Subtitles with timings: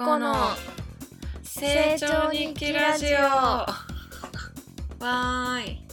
[0.00, 0.34] 子の
[1.42, 3.18] 成長日記ラジオ。
[3.18, 5.86] わーい。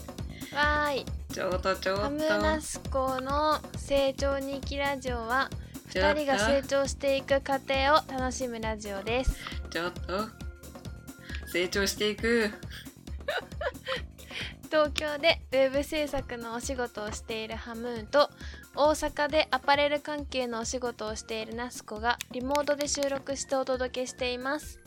[0.56, 1.06] わーい。
[1.34, 5.50] ちょっとちょっとハムナスコの成長日記ラジオは
[5.92, 6.22] ちょっと。
[6.22, 9.36] 2人が成長していく過程を楽しむラジオです。
[9.70, 10.30] ちょっと。
[11.52, 12.50] 成長していく。
[14.70, 18.30] 東京でウェブ制作のお仕事をしているハムーンと
[18.80, 24.80] 大阪でアパレル関係のお仕事をしているナスコがリモートで収録してお届けしています。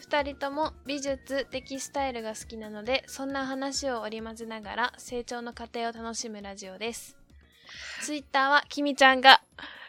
[0.00, 7.18] 2人とも美術テキスタイルが好きなのでそんな話を織り交ぜながら成長の過程を楽しむラジオです。
[8.02, 9.42] Twitter はきみちゃんが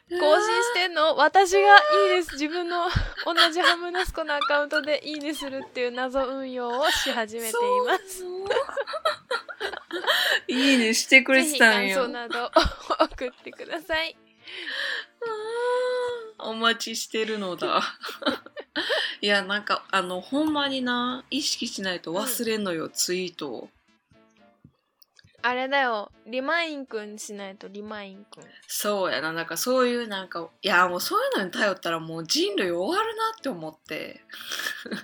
[0.09, 1.15] 更新してんの？
[1.15, 2.33] 私がいいです。
[2.33, 2.85] 自分の
[3.25, 7.51] 同じハムナスコのアカウントでいいねするっていう謎運用をし始めてい
[7.87, 8.23] ます。
[10.47, 10.93] いいね。
[10.93, 12.51] してくれてたん感想よなど
[12.99, 14.15] 送ってください。
[16.37, 17.81] お待ちしてるのだ。
[19.21, 23.69] いやなんかあのほんまにな意識しないと忘れんのよ、ツイートを
[25.47, 28.43] あれだよ、リマインくんしないとリマインくん。
[28.65, 34.21] そうやななんかそういうなんかいやもうそういうのに頼ったらもう人類終わるなって思って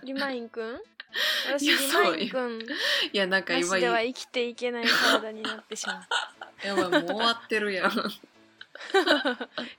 [0.03, 0.81] リマインくん
[1.45, 2.65] 私リマインくんい
[3.15, 6.01] やなんかな今しでは生きていけない体になってしまう。
[6.65, 7.91] やばいもう終わってるやん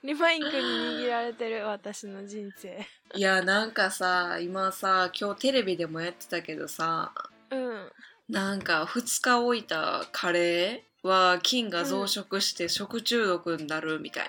[0.04, 0.60] リマインくんに
[1.02, 2.86] 握られてる私の人生。
[3.16, 7.12] いやなんかさ今さ今日テレビでもやってたけどさ
[7.50, 7.92] うん。
[8.33, 14.28] なんか2日置いたカレーは菌が増殖して食中毒になるみたい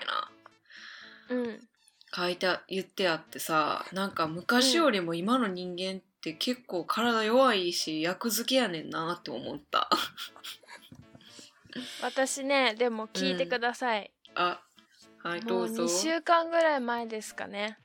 [1.30, 1.60] な、うん。
[2.14, 9.88] 書いてあ言ってあってさなんか昔よりも今の人間って結構体弱いし役付けやねんなって思った
[12.02, 14.12] 私ね、でも聞いてください。
[14.34, 14.60] あ
[15.22, 17.78] はいどうぞ2週間ぐらい前ですかね。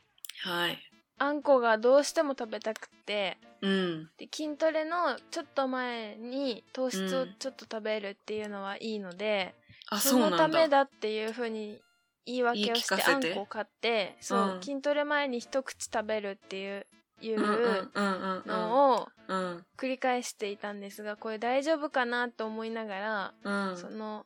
[0.43, 0.77] はい
[1.17, 4.09] あんこがどうしても食べたくて、うん。
[4.17, 9.55] で筋トレのちょっと前に糖質をちょっと食べるっていうのはいいので、
[9.91, 10.31] うなんだ。
[10.31, 11.81] のためだっていうふうに
[12.25, 14.61] 言い訳をしてあんこを買ってそう、うん。
[14.61, 16.85] 筋トレ前に一口食べるっていう
[17.21, 17.39] いう
[18.47, 19.65] のをうん。
[19.77, 23.77] 繰り返していたんですがこれ大丈夫かなと思いながら、うん。
[23.77, 24.25] その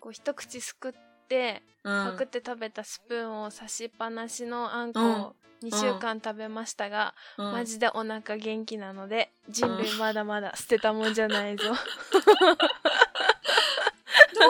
[0.00, 0.92] こう一口すくっ
[1.28, 2.12] てうん。
[2.12, 5.20] パクって食べたスプーンを差しっぱなしのあんこうん。
[5.20, 7.52] を2週間食べましたが、うん。
[7.52, 11.64] マジでお腹元気なので人類まだまだ捨てたもんじゃないぞ。
[11.68, 11.76] どん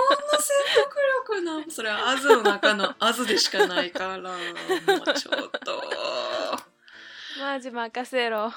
[0.08, 0.96] な説得
[1.28, 4.18] 力なんそれはアズの中のアズでしかないから。
[4.18, 5.82] もうちょっと。
[7.40, 8.52] マジ任せろ。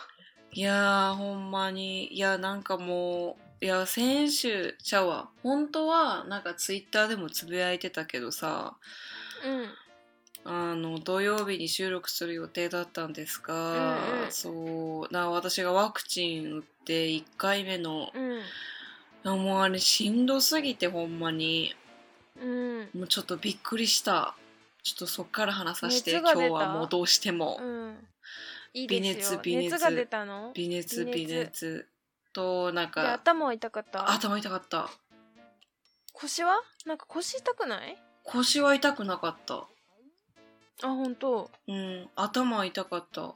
[0.51, 2.13] いやーほんまに。
[2.13, 8.75] いやなんかもういや先週ちゃうわ本当はなんかツイッターでもつぶやいてたけどさ。
[9.43, 9.69] うん。
[10.45, 14.31] あの土曜日に収録する予定だったんですが、うんうん。
[14.31, 19.39] そうな私がワクチン打って1回目のうん。
[19.39, 21.73] もうあれしんどすぎてほんまに。
[22.41, 22.89] うん。
[22.93, 24.35] もうちょっとびっくりした。
[24.83, 27.95] ちょっとそっから話させて今日はもうどうしても、うん。
[28.73, 28.87] いい。
[28.87, 29.77] 微熱微熱。
[29.77, 30.51] が出たの？
[30.53, 31.35] 微熱微微熱。
[31.35, 31.87] 熱
[32.33, 34.11] となんでか頭は痛かった。
[34.11, 34.89] 頭痛かった。
[36.11, 36.61] 腰は？
[36.85, 37.97] なんか腰痛くない？
[38.25, 39.63] 腰は痛くなかった
[40.81, 41.51] あ、本当。
[41.67, 43.35] うん頭痛かった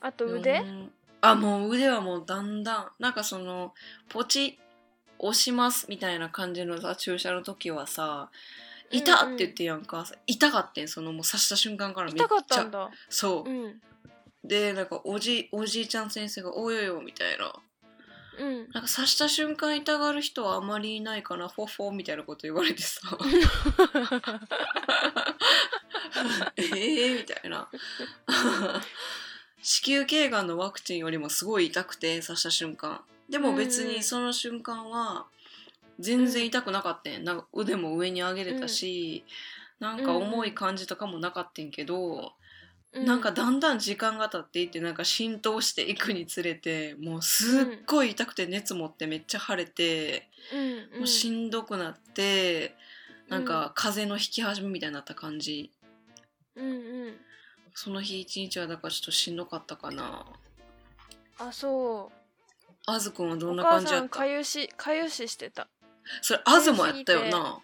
[0.00, 3.72] あと腕、うんあもう腕はもうだんだんなんかその
[4.10, 4.58] ポチ
[5.18, 8.30] 押しますみたいな感じのさ注射の時はさ
[8.92, 12.90] 「痛っ!」って言ってやんか、痛かってんそのもう刺した瞬間からめっちゃ痛かったんだ。
[13.08, 13.80] そう、うん。
[14.44, 17.54] でなんかおじおじいちゃん先生が「およよ」みたいな
[18.38, 18.58] うん。
[18.72, 21.48] なんか刺した瞬間痛がる人はあまりいないかな。
[21.48, 23.00] フォッフォみたいなこと言われてさ。
[26.56, 27.68] えーみたいな。
[29.62, 33.02] 子宮頸がんのワクチンよりもすごい痛くて刺した瞬間。
[33.28, 33.94] でも別うんうん。
[33.94, 35.26] にその瞬間は
[35.98, 39.24] 全然痛くなかったんなんか腕も上に上げれたし、
[39.80, 42.43] なんか重い感じとかもなかったんけど、う
[42.94, 50.28] なんかだんだん時間が経っていってなんか浸透していくにつれてもうすっごい痛くて熱持ってめっちゃ腫れて、
[50.92, 52.76] うん、もうしんどくなって
[53.28, 55.72] なんか風邪の引き始めみたいになった感じ。
[56.54, 56.70] うんう
[57.10, 57.14] ん。
[57.74, 60.24] その日一日はだからちょっとしんどかったかな。
[61.38, 62.16] あ、そう。
[62.86, 64.08] あずくんはどんなお母さん感じやった？
[64.10, 65.66] かゆし、かゆししてた。
[66.22, 67.58] それあずもやったよな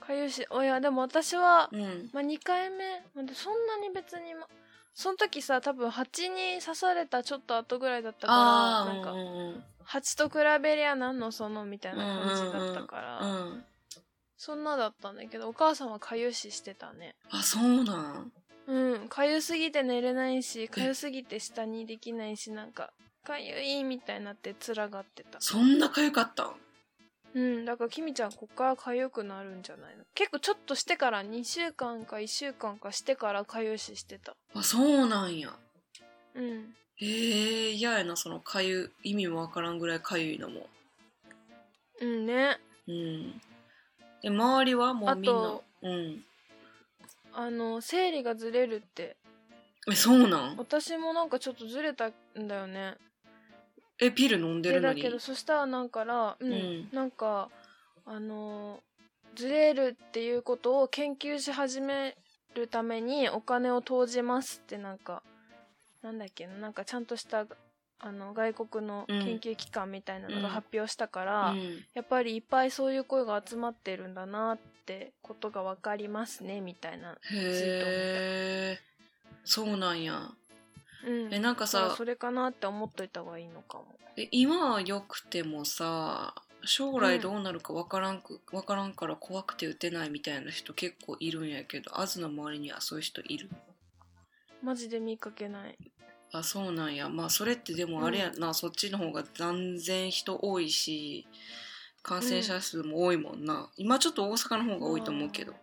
[0.00, 2.10] かゆし、おや、でも私は、うん。
[2.12, 3.02] まあ、2回目、
[3.34, 4.46] そんなに別に、ま、
[4.94, 13.64] その時さ、多分蜂に刺されたちょっと後ぐらいだったから、なんか、うんうん蜂と比べりゃなんのそのみたいな感じだったから、うんうん
[14.36, 17.14] そんなだったんだけど、お母さんはかゆししてたね。
[17.30, 18.32] あそうなん。
[18.66, 22.92] うんかゆすぎて寝れないしかゆすぎて下にできないしなんか
[23.24, 25.40] かゆいみたいになってつらがってた。
[25.40, 26.56] そんなかゆかったん？
[27.36, 30.04] うんだからきみちゃんこっからかゆくなるんじゃないの？
[30.14, 34.34] 結構ちょっとしてから2週間か1週間かしてからかゆししてた。
[34.54, 35.50] あそうなんや。
[36.34, 36.74] うん。
[36.98, 40.66] えー、嫌やなそのかゆ意味もわからんぐらいかゆいのも。
[42.00, 42.58] うんね。
[42.88, 43.40] うん。
[44.22, 44.94] で周りは？
[44.94, 45.30] もうみんな？
[45.30, 46.24] あとうん。
[47.34, 49.18] あの生理がずれるって。
[49.90, 50.56] えそうなん？
[50.56, 52.94] 私もなんかちょっとずれたんだよね
[54.00, 55.02] えピル飲んででるのに？
[55.02, 56.88] だけどそしたらなんからうん、うん。
[56.92, 57.48] なんか
[58.04, 58.80] あの
[59.34, 62.16] ずれるっていうことを研究し始め
[62.54, 65.22] るためにお金を投じますってなんか
[66.02, 67.46] なんだっけななんかちゃんとした
[67.98, 71.84] あの外国の研究機関みたいなのが発表したから、うん。
[71.94, 78.78] やっぱりいっぱいそういう声が集まってるんだなってことが分かりますねみたいな、へえ
[79.44, 80.30] そうなんや
[81.06, 83.86] うん、えなんかさそれかなって思っといた方がいいのかも。
[84.16, 93.48] え今はよくてもさ将来どうなるかわからんく、わからんから怖くて打てないみたいな人結構いるんやけどアズの周りにはそういう人いる
[94.62, 95.78] マジで見かけない。
[96.32, 97.08] あそうなんや。
[97.08, 101.26] まあそれってでもあれやな、そっちの方が断然人多いし
[102.02, 105.54] 感染者数も多いもんな、今ちょっと大阪の方が多いと思うけど、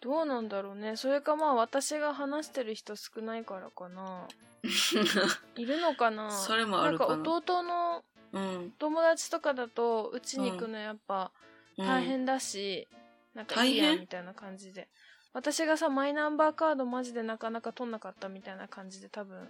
[0.00, 0.96] どうなんだろうね。
[0.96, 4.26] それかまあ私が話してる人少ないからかな。
[5.56, 6.30] いるのかな。
[6.30, 7.16] それもあるかな。
[7.16, 11.30] なんか弟のうん、友達とかだとうちに行くのやっぱ
[11.78, 12.86] うん、大変だし、
[13.34, 14.88] なんか大変いいやみたいな感じで。
[15.32, 19.48] 私がさマイナンバーカードマジでなかなか取んなかったみたいな感じで多分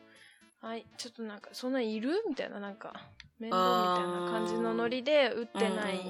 [0.60, 2.25] はいちょっとなんかそんなんいる？
[2.28, 2.93] みたいななんか
[3.38, 6.00] 面倒みたいな感じのノリで打ってない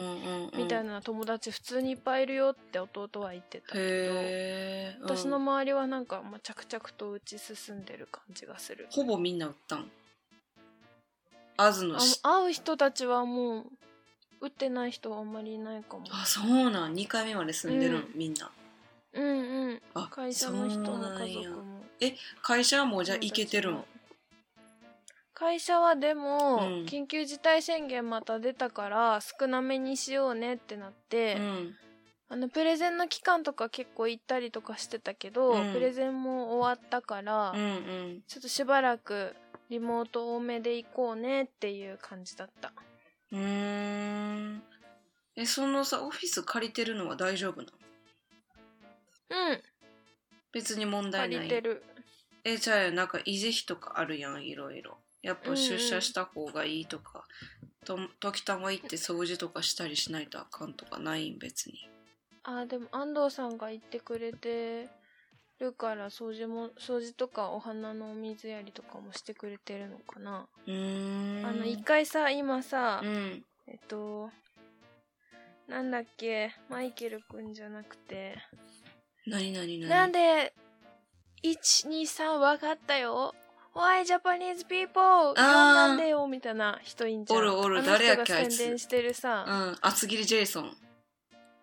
[0.57, 8.87] みたいなな友達普通にいっぱいいるよって弟は言ってたけどへえ私の周りはなんか、まあ、着々と打ち進んでる感じがする。
[8.91, 9.91] ほぼみんな打ったん？
[11.59, 13.67] アズの会う人たちはもう
[14.41, 16.05] 打ってない人はあんまりいないかも。
[16.11, 16.95] あそうなん。
[16.95, 18.13] 2回目まで住んでるん、うん。
[18.15, 18.51] みんな。
[19.13, 19.83] うんうん。
[19.95, 21.83] あ会社の人の家族も。
[22.43, 23.85] 会社はもうじゃあ行けてるん
[25.39, 26.85] 会社はでも、うん。
[26.87, 31.75] 緊急事態宣言また出たから少なめにしようねってなって、うん。
[32.31, 35.73] あのプレゼンの期間とか結構行ったりとかしてたけど、うん。
[35.73, 38.23] プレゼンも終わったから、うんうん。
[38.27, 39.37] ちょっとしばらく
[39.71, 42.73] リモート多めで行こうねっていう感じだった。
[43.31, 44.63] うーん。
[45.37, 47.69] えそのさオフィス借りてるのは大丈夫な
[49.31, 49.51] の？
[49.53, 49.63] うん。
[50.53, 51.45] 別に問題借ない？
[51.45, 51.85] りてる。
[52.45, 57.25] えじゃあなんか維持費とかあるやんいろいろやっぱ出社した方がいいとか、
[57.85, 61.89] と時たま行って掃除とかしたりしないとあかんとかないん別に。
[62.45, 64.89] あでも安藤さんが言ってくれて
[65.59, 71.47] るから掃除も掃除とかお花のお水やりとかもしてくれてるのかな、うーん。
[71.47, 73.45] あの一回さ今さ、うん。
[73.67, 74.31] えっと
[75.67, 78.37] なんだっけマイケルくんじゃなくて、
[79.27, 79.91] 何何何？
[79.91, 80.55] なんで
[81.45, 83.35] 123分かったよ
[83.79, 85.01] Why Japanese people?
[85.01, 85.37] あー。
[85.37, 87.39] なんでよみたいな人いんじゃん。
[87.39, 87.85] おるおる。
[87.85, 88.57] 誰やっけがあいつ。
[88.57, 89.77] 宣伝してるさ、うん。
[89.81, 90.77] 厚切りジェイソン。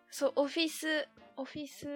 [0.09, 1.87] そうオフィスオフィス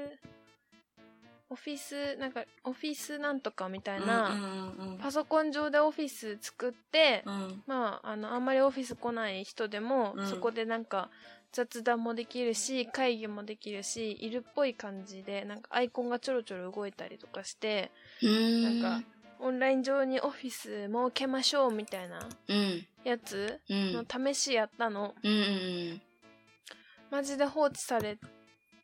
[1.50, 4.46] オフィスなんかオフィスなんとかみたいな、うんう
[4.88, 7.64] んうんパソコン上でオフィス作って、うん。
[7.66, 10.28] まああのあんまりオフィス来ない人でも、うん。
[10.28, 11.10] そこでなんか
[11.54, 17.90] 雑談もできるし会議もできるしいるっぽい感じでなんかアイコンがちょろちょろ動いたりとかして
[18.22, 19.08] なんか
[19.40, 22.86] オンライン上にオフィス設けましょうみたいなうん。
[23.04, 23.60] やつ？
[23.70, 23.94] うん。
[23.94, 25.36] の試しやったの、うんう
[25.96, 26.02] ん
[27.12, 28.18] マジで放置され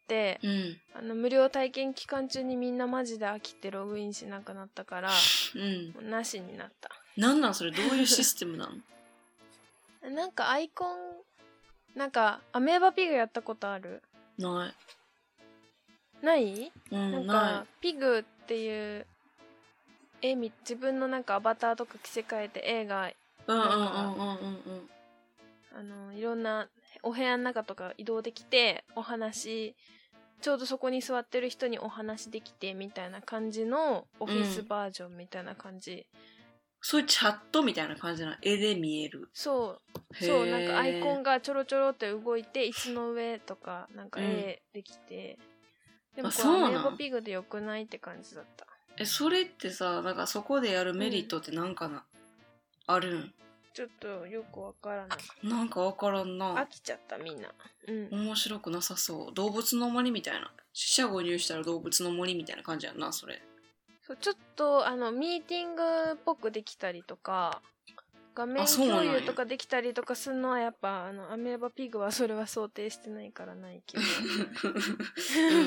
[0.07, 0.49] てうん。
[0.49, 5.11] うんあの無料体験期間中にみんなマジで飽きてログインしなくなったから
[5.55, 6.09] うん。
[6.09, 6.89] なしになった。
[7.17, 7.71] なんなんそれ？
[7.71, 8.69] どういうシステムな
[10.03, 10.09] の？
[10.11, 10.97] なんかアイコン
[11.95, 14.01] なんかアメーバピグやったことある？
[14.37, 14.73] な
[16.21, 16.25] い。
[16.25, 19.05] ない、うんなんなかピグっていう
[20.21, 23.15] 絵み自分のなんかアバターとか着せ替えて絵がい
[23.47, 24.89] うんうんうんうんうん。
[25.77, 26.67] あのいろんな
[27.03, 29.75] お部屋の中とか移動できてお話
[30.41, 36.05] ちょうどそこに座ってる人にお話できてみたいな感じのオフィスバージョンみたいな感じ、
[36.81, 39.29] そういうチャットみたいな感じな絵で見える。
[39.33, 40.15] そう。
[40.15, 40.27] へー。
[40.27, 44.09] そうなんかアイコンがちょろちょろって動いて椅子の上とかなん。
[44.09, 45.39] か絵できて、
[46.15, 46.65] でもこうなん。
[46.65, 52.03] アメーバピグでよくないって感じだったえそれってさなんかそこでやるメリットってなんかな、
[52.87, 53.33] あるん？
[53.73, 55.47] ちょっとよくわからない。
[55.47, 57.49] なんかわからん飽なきちゃったみんな。
[57.87, 58.07] うん。
[58.25, 59.33] 面白くなさそう。
[59.33, 60.49] 動物の森みたいな。
[60.71, 63.41] 死者誤入したら動物の森みたいな感じやんなそれ。
[64.07, 65.83] そうちょっとあのミーティング
[66.13, 67.61] っぽくできたりとか
[68.35, 74.03] 画面共有とかできたりとかするのはやっぱあのアメーバピグはそれは想定してないからないけど。
[75.53, 75.59] う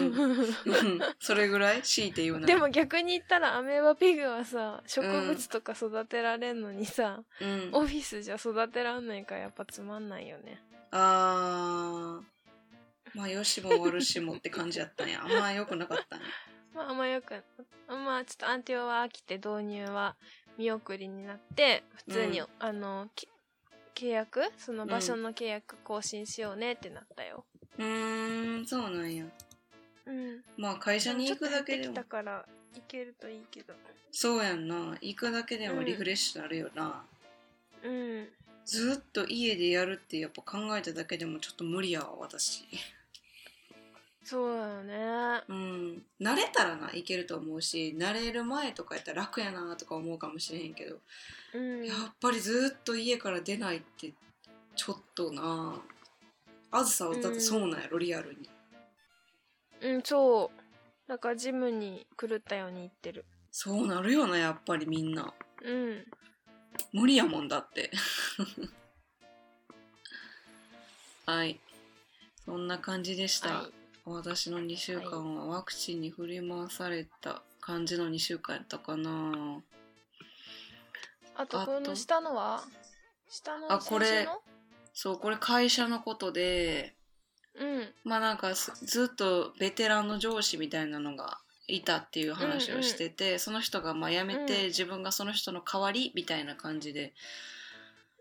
[0.88, 1.00] ん。
[1.18, 1.82] それぐらい？
[1.82, 2.46] 強いて言うなら。
[2.46, 10.62] でも逆に言ったらアメーバピグはさ植物とか育てられんのにさ、うん、オフィスじゃ育てらんないからやっぱつまんないよね。
[10.90, 12.24] あー。
[13.14, 15.22] まあよしも悪しもって感じやったんや。
[15.24, 16.26] あんま良くなかったんや。
[16.74, 17.42] まああんまよく
[17.88, 20.16] まあちょっとアンティオは飽きて導入は
[20.58, 22.46] 見送りになって普通に、うん。
[22.58, 23.28] あのき
[23.94, 24.42] 契約？
[24.58, 27.44] その場所の契約更新しようねってなったよ。
[27.78, 29.24] うーんそうなんや。
[30.06, 30.42] うん。
[30.56, 31.84] まあ会社に行くだけでも。
[31.84, 33.74] ちょっときたから行けるといいけど。
[34.10, 34.96] そうやんな。
[35.00, 37.02] 行くだけでもリフレッシュなるよな、
[37.84, 38.28] うん。
[38.64, 42.64] ずっと家でやるってやっぱ考えただけでもちょっと無理やわ私
[44.28, 45.42] そうだよね。
[45.48, 46.02] うん。
[46.20, 50.98] 慣れたらないけると思うし慣れる前とかやったら楽やなとか思うかもしれへんけど、
[51.54, 51.86] うん。
[51.86, 54.12] やっぱりずっと家から出ないって
[54.76, 55.80] ちょっとな。
[56.70, 58.50] あずさはだってそうなんやろ、リアルに。
[59.80, 60.60] うんそう。
[61.08, 63.24] だからジムに狂ったように行ってる。
[63.50, 65.32] そうなるよなやっぱりみんな。
[65.64, 66.04] うん。
[66.92, 67.90] 無理やもんだって。
[71.24, 71.58] はい。
[72.44, 73.77] そんな感じでした、はい
[74.10, 79.60] 私の2週間はワクチンに振り回された感じの2週間やったかな。
[81.36, 82.62] あとこの下のは？
[83.28, 84.26] 下のあこれ
[84.92, 86.94] そうこれ会社のことで
[87.54, 87.88] うん。
[88.04, 94.66] まあなんかすずっとベテランの上司みたいなのがいたっていう話をしてて、その人がまあ辞めて、うん。
[94.68, 97.12] 自分がその人の代わりみたいな感じで、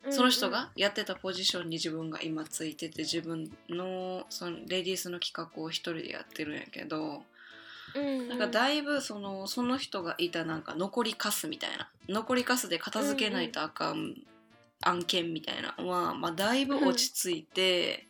[0.09, 7.21] その人がやってたポジションに自分が今ついてて自分のそのレディースの企画を一人でやってるんやけど、うん
[7.95, 8.29] うん。
[8.29, 11.89] なんかだいぶそのその人がいたなんか残りカスみたいな。
[12.09, 14.15] 残りカスで片付けないとあかん
[14.81, 18.07] 案件みたいなのは、まあ、だいぶ落ち着いて。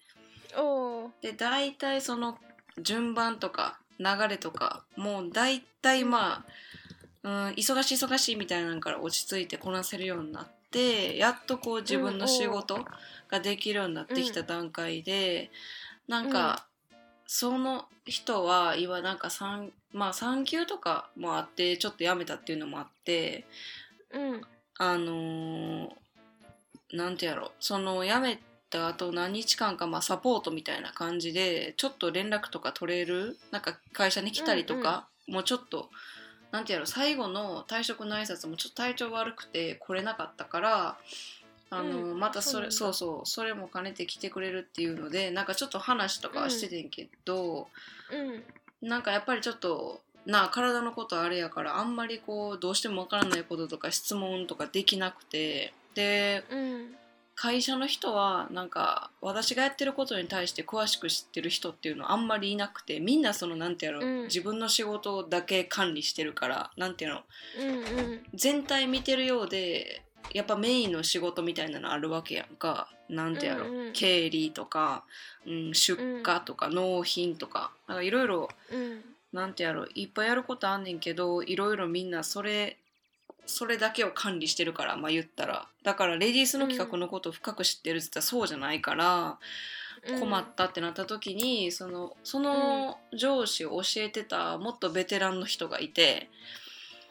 [0.55, 1.09] おー。
[1.21, 2.37] で大体その
[2.79, 6.45] 順番とか流れとかもう大体ま
[7.23, 12.85] あ、うん、忙しい忙しいみたいなのから落ち着いてこなせるようになってやっとこう自分の仕事
[13.29, 15.51] ができるようになってきた段階で、
[16.07, 16.65] なんか、
[17.25, 23.45] その人は今なんか産まあ産休とかもあってちょっと辞めたっていうのもあって
[24.11, 24.41] うん。
[24.79, 25.89] あのー
[26.93, 33.37] なんてやろその辞めた後何日間かまあサポートみたいな感じでちょっと連絡とか取れる？
[33.51, 35.89] なんか会社に来たりとか、もうちょっと
[36.51, 40.97] なんてやろ最後の退職の挨拶もちょっと体調悪くて来れなかったから。
[41.69, 47.67] あのうんまたそれそうそうそれも兼ねて来てくれるっていうのでなんかちょっと話とかはしててんけど、
[48.09, 48.87] うん。
[48.87, 56.95] なんかやっぱりちょっとなあ体のことあれやからあんまりこうどうしてもわからないこととか質問とかできなくてでうん
[57.39, 64.23] 会社の人はなんか私がやってることに対して詳しく知ってる人っていうのはあんまりいなくてみんなそのなんてやろ、うん。
[64.23, 67.11] 自分の仕事だけ管理してるからなんていう。
[67.11, 67.21] の
[67.59, 68.23] うんうん。
[68.33, 70.01] 全体見てるようで
[70.33, 72.89] やっぱメインの仕事みたいなのあるわけやんか。
[73.07, 73.71] なんてやろ、う。
[73.71, 75.03] んうん経理とか、
[75.45, 77.71] うん、出荷とか納品とか。
[77.87, 79.01] なんかいろいろうん。
[79.31, 82.77] なんてやろいっぱいやることあんねんけどいろいろみんなそれ
[83.47, 85.67] それだけを管理してるからまあ言ったら。
[85.83, 89.39] だからレディースの企画のことを深く知ってるって言ったらそうじゃないから、
[90.19, 96.29] 困ったってなった時にそのその上司を教えてたもっとベテランの人がいて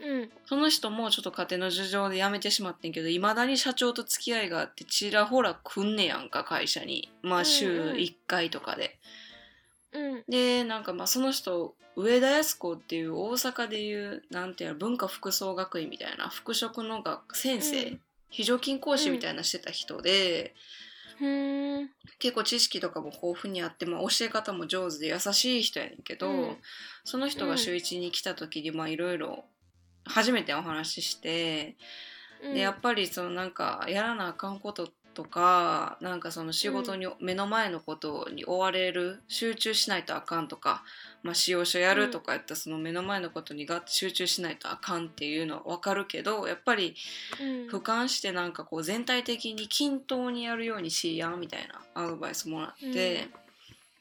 [0.00, 0.30] うん。
[0.46, 7.10] その人もちょっと家庭の事情で辞めてしまってんけどいまだに社長と付き合いがあってちらほら来んねやんか会社に。
[7.22, 7.96] まあ週うんうん。
[7.96, 8.98] 1回とかで。
[9.20, 9.25] うん
[10.28, 18.00] でなんかまあその人上田靖子っていう大阪でいうなんていうの文化服装学院みたいな服飾の学先生、うん。
[18.28, 20.54] 非常勤講師みたいなしてた人で、
[21.18, 21.90] ふーん。
[22.18, 26.56] 結構知識とかも豊富にあって、まあ、教え方も上手で優しい人やねんけど、うん。
[27.04, 29.44] その人が週一に来た時にまあいろいろ
[30.04, 31.76] 初めてお話しして、
[32.42, 40.84] でやっぱりそのなんかやらなあかんこととかなんかその仕事に、目の前のことに追われる集中しないとあかんとか、
[41.22, 46.94] まあ、使用書やるとかやったらその目の前のことにが集中しないとあかんっていうのは分かるけどやっぱり
[47.40, 47.46] うん。
[47.68, 53.28] 俯瞰してなんかこう全体的に均等にやるようにしやんみたいなアドバイスもらって、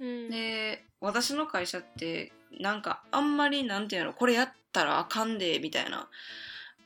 [0.01, 0.29] うん。
[0.29, 6.09] で私の会社ってなんかあんまりなんていうのこれやったらあかんでみたいな。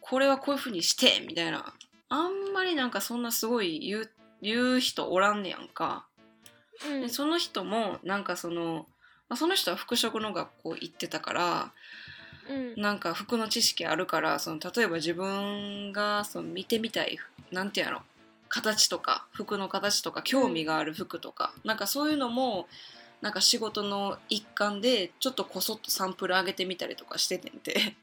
[0.01, 1.73] これはこういうふうにしてみたいな。
[2.09, 6.05] あんまりなんかそんなすごい言う言う人おらんねやんか。
[6.87, 7.01] うん。
[7.01, 8.85] でその人もなんかその
[9.27, 11.71] まあ、その人は服飾の学校行ってたから
[12.49, 12.81] うん。
[12.81, 17.17] なんか服の知識あるからその例えば自分がその見てみたい
[17.51, 18.01] なんていうの
[18.49, 22.67] 形とか服の形とか興味がある服とか、なんかそういうのも
[23.21, 27.95] なんか仕事の一環でちょっとこそっとサンプル上げてみたりとかしててんて。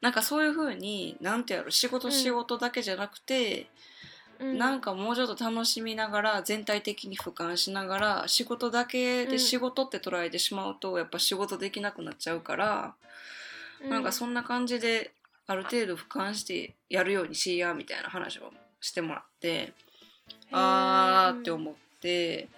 [0.00, 3.68] なんかそういう風になんてやろ仕事うん仕事だけじゃなくて、
[4.40, 4.58] うん。
[4.58, 9.30] なんかもうちょっと楽しみながら全体的に俯瞰しながら仕事だけうん。
[9.30, 12.94] で仕事って捉えてしまうとやっぱ仕事できなくなっちゃうから、
[13.88, 15.12] なんかそんな感じで
[15.46, 19.72] ある程度俯瞰してやるようにしやみたいな話をしてもらって
[20.52, 22.48] あーって思って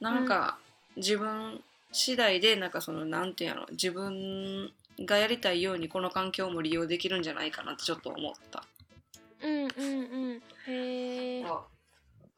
[0.00, 0.58] なんか
[0.96, 8.64] 自分次第でなんかそのなんていうの自分がやりたいようにこの環境も利用できるんじゃないかなってちょっと思った。
[9.42, 11.64] うんうんうんへえそう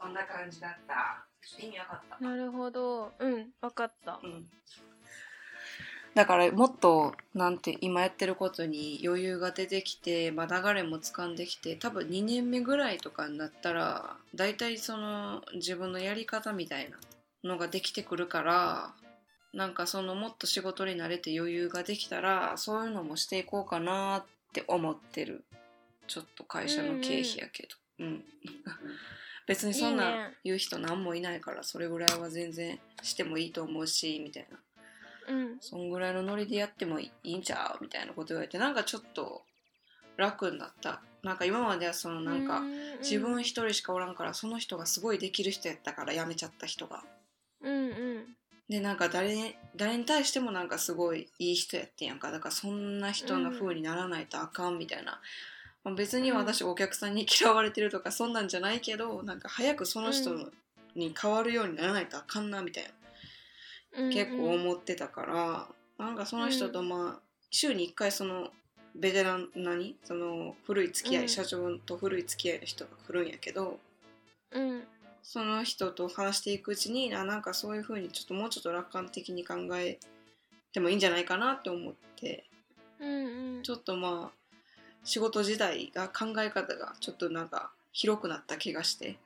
[0.00, 1.25] そんな感じだった。
[1.59, 2.25] 意味わかった。
[2.25, 4.47] なるほどうんわかったうん。
[6.14, 16.97] だからもっとなんて今やってることに余裕が出てきて、まあ、流れも掴んできて多分2年目ぐらいとかになったら大体その自分のやり方みたいな
[17.49, 18.95] のができてくるから
[19.55, 25.45] なんかそのもっと仕事に慣れて余裕ができたらそういうのもしていこうかなって思ってる
[26.08, 27.76] ちょっと会社の経費やけど。
[28.00, 28.24] うん、
[29.46, 30.34] 別にそんなね。
[30.44, 34.58] 言う人何もいないからそれぐらいは全然してもいいと思うしみたいな。
[35.34, 35.56] うん。
[35.60, 37.84] そんぐらいのノリでやってもいいんちゃう？
[37.84, 39.42] みたいなこと言われてなんかちょっと
[40.16, 41.02] 楽になった。
[41.22, 42.62] なんか今まではそのなんか
[43.00, 47.02] 自分一人しかおらんからその人がすごいできる人やったから辞めちゃった人が。
[47.60, 48.24] うんうん。
[48.68, 52.30] でなんか誰に誰に対してもなんかすごいいい人やってんやんか。
[52.30, 55.20] だからそんな人の風にならないとあかんみたいな、
[55.88, 60.50] まあ、別に私お客さんに嫌われてるとかそんなんじゃないけどなんか早くその人
[60.95, 68.49] に変わるようにならないとあかんなみたいなうん結構思ってたから、なんかその人とまあ週に1回その
[68.95, 71.28] ベテラン何その古い付き合い、うん。
[71.28, 73.78] 社長と古い付き合いの人が来るんやけど
[74.52, 74.82] うん。
[75.23, 79.99] その人と話していくうちにあなんかそういう風にちょっともうちょっと楽観的に考え
[80.73, 82.45] てもいいんじゃないかなって思って
[83.00, 83.62] うんうん。
[83.62, 84.37] ちょっとまあ
[85.04, 89.19] 仕事自体が考え方がちょっとなんか広くなった気がして、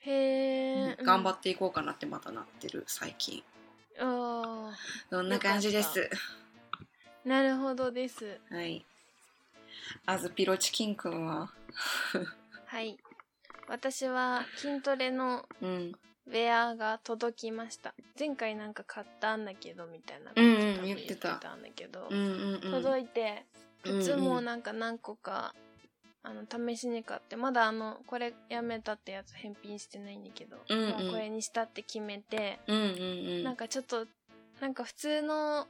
[0.00, 3.42] へえ頑張っていこうかなってまたなってる最近。
[3.98, 4.72] あ
[5.10, 6.10] そんな感じです。
[7.24, 8.38] あなるほどです。
[8.50, 8.84] はい。
[10.06, 11.50] あずピロチキンくんは？
[12.66, 12.98] はい。
[13.68, 15.92] 私は筋トレのうん。
[16.26, 17.92] ウェアが届きました。
[18.18, 22.70] 前回なんか買ったんだけどみたいなうんうん多分言ってたんだけど、うんうんうん。
[22.70, 25.54] 届いてうんうん靴もなんか何個か、
[26.22, 30.90] あの試しに買ってまだあのこれやめたってやつ返品してないんだけど、うんうん。
[30.90, 32.84] もうこれにしたって決めて、うんうんう
[33.40, 33.42] ん。
[33.44, 34.06] なんかちょっと
[34.60, 35.66] なんか普通の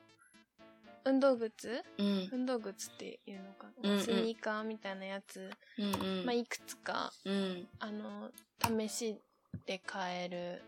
[1.05, 1.85] 運動靴？
[1.99, 2.29] うん。
[2.33, 4.03] 運動靴っていうのかな、うんうん。
[4.03, 6.27] スニーカーみたいなやつ、うんうん。
[6.27, 7.69] まあ、いくつかうん。
[7.79, 9.17] あの試し
[9.67, 10.63] で買える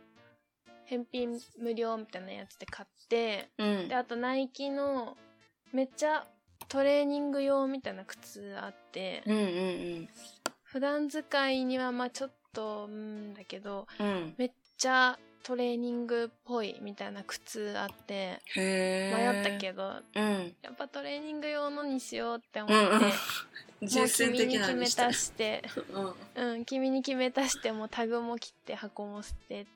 [0.85, 3.89] 返品無料みたいなやつで買ってうん。
[3.89, 5.17] であとナイキの
[5.73, 6.25] めっちゃ
[6.73, 10.09] トレーニング用みたいな靴あってうんうん
[10.63, 23.11] 普段使いにはまあちょっとうんだけどうんうんめっちゃトレーニングっぽいみたいな靴あって迷ったけどうんやっぱトレーニング用のにしようって思うんって、うんもう
[23.89, 25.65] 実践君に決めたたして
[26.37, 26.55] うん。
[26.55, 29.67] うん君に決めたしてもうタグも切って箱も捨て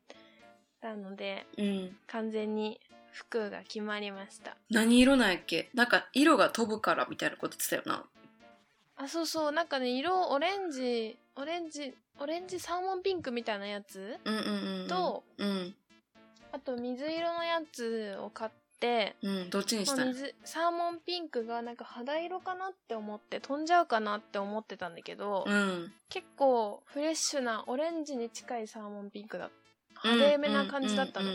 [0.80, 1.96] たのでうん。
[2.06, 2.80] 完全に
[3.16, 4.57] 服が決まりました。
[4.70, 5.70] 何色なんやっけ？
[5.72, 8.05] なんか色が飛ぶからみたいなこと言ってたよな。
[8.98, 9.52] あそうそう。
[9.52, 14.88] なんかね色オレンジオレンジオレンジサーモンピンクみたいなやつうんうんうんうん。
[14.88, 15.74] とうん。
[16.52, 18.50] あと水色のやつを買っ
[18.81, 25.92] て、うんどっちにしまあ、たんや水サーモンピンクがなんか肌色かなって思って飛んじゃうかなって思ってたんだけど、うん。
[26.11, 29.50] 結構フレッシュなオレンジに近いサーモンピンクだ
[30.05, 31.31] 派手めな感じだったの、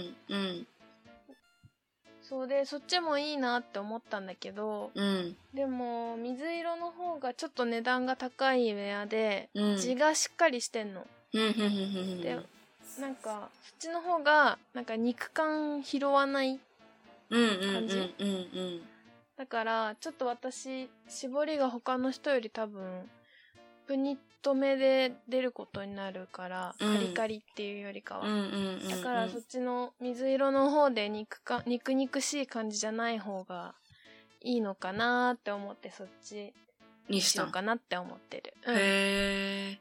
[2.31, 5.03] そうでそっちもいいなって思ったんだけどうん。
[5.03, 9.77] うんでも水色の方がちょっと値段が高いウェアで、うん。
[9.77, 11.05] 地がしっかりしてんの。
[11.33, 12.39] で
[13.01, 16.57] なんかそっちの方がなんか肉感拾わない
[17.29, 18.15] 感じ？
[19.37, 23.09] だからちょっと私絞りが他の人より多分
[23.87, 26.93] プニット目で出ることになるから、うん。
[26.93, 33.75] カリカリっていうよりかは、うんうんうんだからそっちの水色の方で肉か肉肉しい感じじゃない方が
[34.41, 36.53] いいのかなって思ってそっち
[37.07, 38.75] にしようんかなって思ってる、うん。
[38.75, 38.79] へ
[39.73, 39.79] え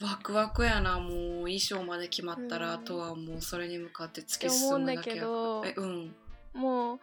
[0.00, 1.10] ワクワクやなもう
[1.42, 2.74] 衣装まで決まったら、うん。
[2.74, 6.16] あとはもうそれに向かって突ってき進思うんだむだけやけどえうん。
[6.54, 7.00] もう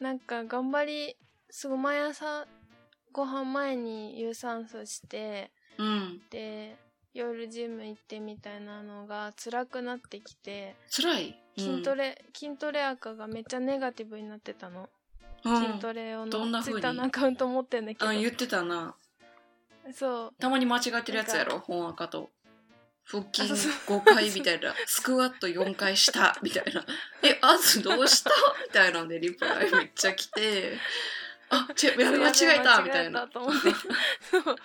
[0.00, 1.16] なんか頑張り
[1.50, 2.46] すごい毎朝
[3.12, 6.20] ご飯前に有酸素してうん。
[6.30, 6.76] で
[7.14, 11.38] 夜ジム行ってみたいなのが辛くなってきて辛い？
[11.56, 14.90] 筋トレ、筋トレ赤がめっちゃネガティブになってたの、
[15.44, 16.74] うん、筋トレ用のどんな風に？
[16.74, 18.10] ツイッターのアカウント持ってんだけど。
[18.10, 18.94] あ言ってたな。
[19.94, 20.32] そう。
[20.38, 21.58] たまに間違ってるやつやろ？
[21.60, 22.30] 本赤と。
[23.08, 24.74] 腹筋あそう5回みたいな。
[24.84, 26.36] スクワット4回した。
[26.42, 26.84] みたいな
[27.22, 28.30] 「えあずどうした?」
[28.66, 30.76] みたいなんでリプライめっちゃ来て
[31.48, 33.28] 「あちやべ間違えた」みたいな。
[33.32, 33.46] そう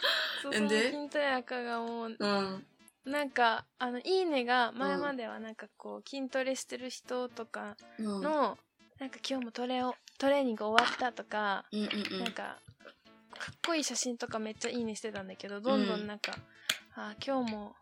[0.42, 2.66] そうそのんで筋トレ赤がもううん。
[3.04, 8.20] なんかあの「いいね」が前まではなんかこう筋トレしてる人とかうん。
[8.22, 8.58] の、
[8.98, 12.60] なんか今日もトレをトレーニング終わったとか、うんうんなんか
[13.38, 16.32] かっこいい写真とかめっちゃいいねしてたんだけどどんどんなんか、
[16.94, 17.76] あー今日も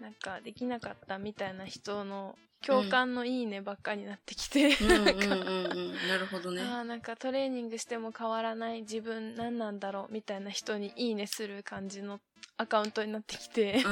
[0.00, 6.62] なんかできなかったみたいな人の共感のいいねばっかになってきて、なるほどね。
[6.62, 12.20] あーなんかトレーニングしても変わらない自分何なんだろうみたいな人にいいねする感じの
[12.56, 13.82] アカウントになってきて、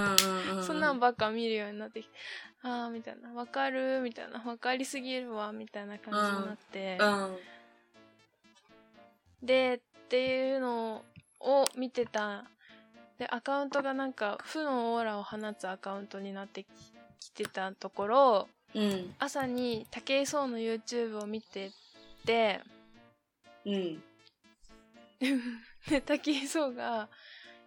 [0.66, 2.12] そんなんばっか見るようになってきて
[2.62, 7.36] ああみたいなわかるみたいなわかりすぎるわみたいな感じになって、うん
[9.42, 11.02] でっていうの
[11.40, 12.44] を見てた。
[13.18, 16.64] でアカウントがなんか負のオーラを放つアカウントになって
[17.20, 19.14] きてたところうん。
[19.18, 21.70] 朝に武井壮の YouTube を見て
[22.24, 22.60] て
[23.64, 24.02] うん。
[25.88, 27.08] で 武井壮が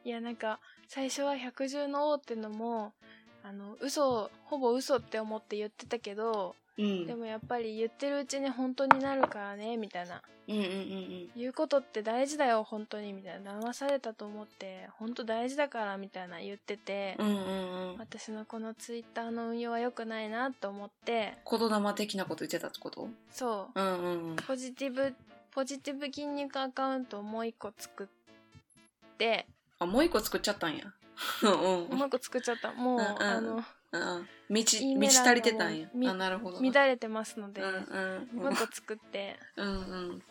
[0.03, 2.93] いやなんか最初は百獣の王ってのも
[3.43, 7.07] あの嘘ほぼ嘘って思って言ってたけどうん。
[7.07, 10.21] でもやっぱり言ってるうちに本当になるからねみたいな。
[10.45, 13.59] うんうんうん言うことって大事だよ本当にみたいな。
[13.59, 17.97] 騙されたと思って本当大事だからみたいな言ってて、うんうんうんうん。
[17.97, 21.37] 私のこのツイッターの運用は良くないなと思って。
[21.49, 23.07] 言霊的なこと言ってたってこと？
[23.31, 23.79] そう。
[23.79, 24.35] うんうんうん。
[24.35, 25.15] ポジティブ
[25.51, 28.07] ポジティブ筋肉アカウントをもう一個作っ
[29.17, 29.45] て。
[29.79, 30.85] あもう一個作っちゃったんや。
[31.43, 31.97] うんうん。
[31.97, 32.73] もう一個作っちゃった。
[32.73, 33.21] もう、うんうん。
[33.21, 34.27] あのうん。
[34.49, 35.87] 満ちいいね満ち足りてたんや。
[35.93, 36.59] みあなるほど。
[36.61, 39.39] 乱れてますので、うんうんもう一個作って。
[39.55, 39.71] うんう
[40.15, 40.23] ん。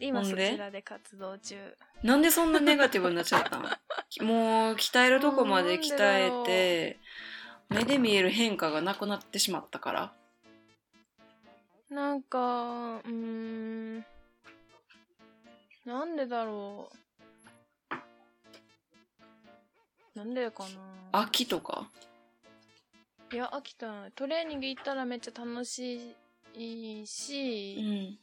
[0.00, 0.50] 今そほんで？
[0.52, 1.56] ちらで活動中。
[2.02, 3.68] なんでそんなネガティブになっちゃったの？
[4.26, 6.98] もう鍛えるとこまで鍛えて
[7.68, 10.12] 目で見える変化がなくなってしまったから。
[11.90, 13.10] なんかうー
[13.98, 14.04] ん。
[15.84, 16.96] なんでだろう
[20.20, 20.68] なんでかな。
[21.12, 21.88] 秋とか？
[23.32, 26.14] いや飽きたないトレーニング行ったらめっちゃ楽し
[26.54, 28.18] いし、うん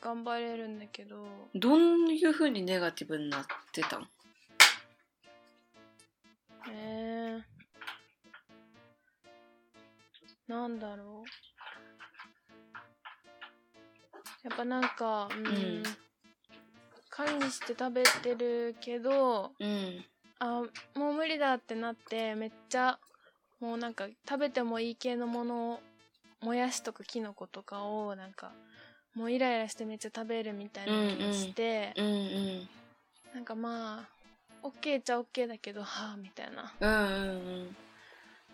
[0.00, 1.26] 頑張れるんだけど。
[1.56, 1.78] どう
[2.12, 4.08] いうふうにネガティブになってたん？
[6.70, 11.24] えー、なんだろ
[14.44, 14.48] う。
[14.48, 15.82] やっぱなんかうん、うん。
[17.10, 20.04] 管理して食べてるけどうん
[20.40, 22.98] あもう無理だってなってめっちゃ
[23.60, 25.80] もうなんか食べてもいい系のものを
[26.40, 28.52] もやしとかきのことかをなんか
[29.14, 32.68] もうイライラしてめっちゃ食べるみたいなのをして、うんうん
[33.34, 34.08] なんかま
[34.62, 36.72] あ OK っちゃ OK だけどはあみたいな。
[36.80, 37.32] うんう
[37.66, 37.76] ん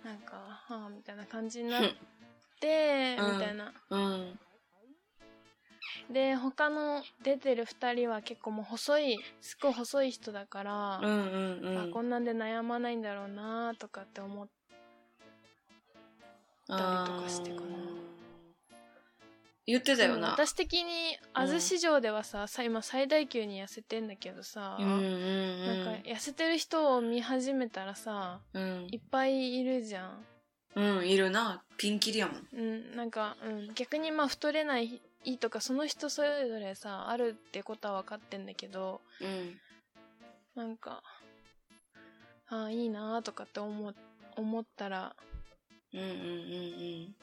[0.04, 1.82] なんかはあみたいな感じになっ
[2.60, 3.32] て、うん。
[3.32, 3.72] みたいな。
[3.90, 4.38] うん
[6.10, 11.78] で他の出てる2人は結構もう細いすっごい細い人だから、うんうんうん。
[11.78, 14.52] あこんなんで悩まないんだろうなとかって思って
[16.68, 18.06] たりとかしてかな。
[19.66, 20.30] 言ってたよな。
[20.30, 25.66] 私的にあず市場ではさ,、さ今最大級に痩せてんだけどさ、うんうん。
[25.84, 28.86] なんか痩せてる人を見始めたらさうん。
[28.90, 30.24] いっぱいいるじゃん。
[30.76, 31.62] うんいるな。
[31.78, 32.46] ピンキリやもん。
[32.52, 39.60] うんなんか、うん、逆にまあ太れないいいとかその人それぞれさあるってことは分かってんだけどうん。
[40.54, 41.02] なんか
[42.48, 43.92] ああいいなとかって思
[44.36, 45.14] 思ったら
[45.92, 47.14] うんうんうん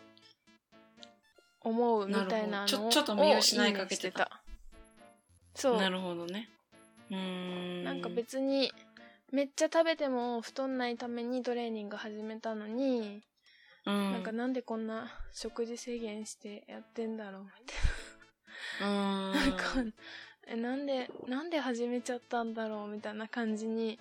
[1.62, 4.26] 思うみたいなのをちょちょっと見失いかけてた。
[4.26, 4.44] てた。
[5.56, 5.78] そう。
[5.78, 6.50] なるほどね。
[7.10, 7.84] うーん。
[7.86, 8.72] なんか別に
[9.32, 13.22] めっちゃ食べても太んないためにトレーニング始めたのに、
[13.86, 14.12] うん。
[14.12, 17.93] なんかなんでこんな食事制限してやってんだろうみたい
[18.80, 19.32] うん。
[19.32, 19.64] な、なんか
[20.48, 24.00] えなんでなんで始めちゃったんだろうみたいな感じに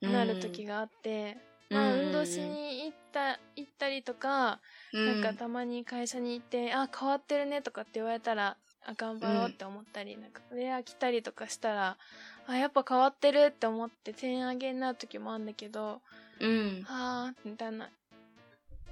[0.00, 1.36] なる時があって、
[1.70, 4.60] まあうん運動しに行った行ったりとか、
[4.92, 5.06] うん。
[5.06, 11.98] なんかたまに会社に行って「あ変わってるね」とかって言われたらあ頑張ろうって思ったり、なんかウェア着たりとかしたら
[12.46, 16.00] あやっぱ変わってるって思って点上げになる時もあるんだけど
[16.40, 16.82] うん。
[16.82, 17.90] はあみたいな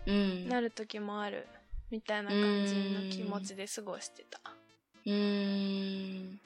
[0.06, 0.48] うん。
[0.48, 1.46] なる時もある
[1.90, 4.40] みたいな感じの気持ちで過ごしてた。
[4.44, 6.40] うーん。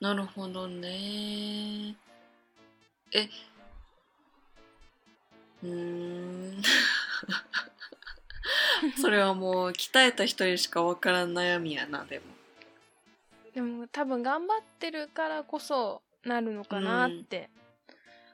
[0.00, 1.94] なるほどね。
[3.12, 3.28] え
[5.62, 6.62] うーん。
[9.00, 12.24] それはもう鍛えた人にしか分からん悩みやなでも。
[13.54, 17.50] でも多分頑張ってるからこそなるのかなって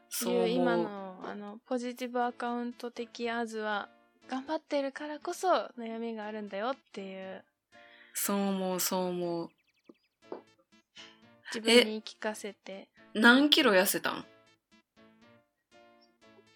[0.08, 0.48] そういう。
[0.48, 3.88] 今のあのポジティブアカウント的アズは
[4.28, 7.44] 頑張ってるからこそ悩みがあるんだよっていう。
[8.12, 9.50] そう思うそう思う。
[11.54, 12.88] 自分に言い聞かせて。
[13.14, 14.24] 何キロ痩せたん？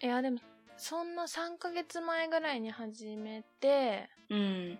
[0.01, 0.39] いやでも
[0.77, 4.79] そんな3ヶ月前ぐらいに始めてうん。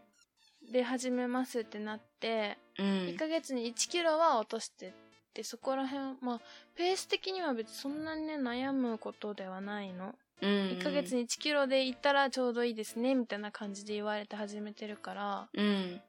[0.72, 2.86] で始めますってなってうん。
[2.86, 4.94] 1ヶ月に1キロは落として
[5.42, 6.42] そこら辺まあ
[6.76, 10.14] ペース的には別にそんなにね悩むことではないの。
[10.42, 15.48] うん1ヶ月に1キロで行ったらちょうどいいですねみたいな感じで言われて始めてるから。
[15.54, 16.02] うん。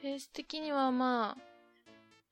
[0.00, 1.42] ペース的にはまあ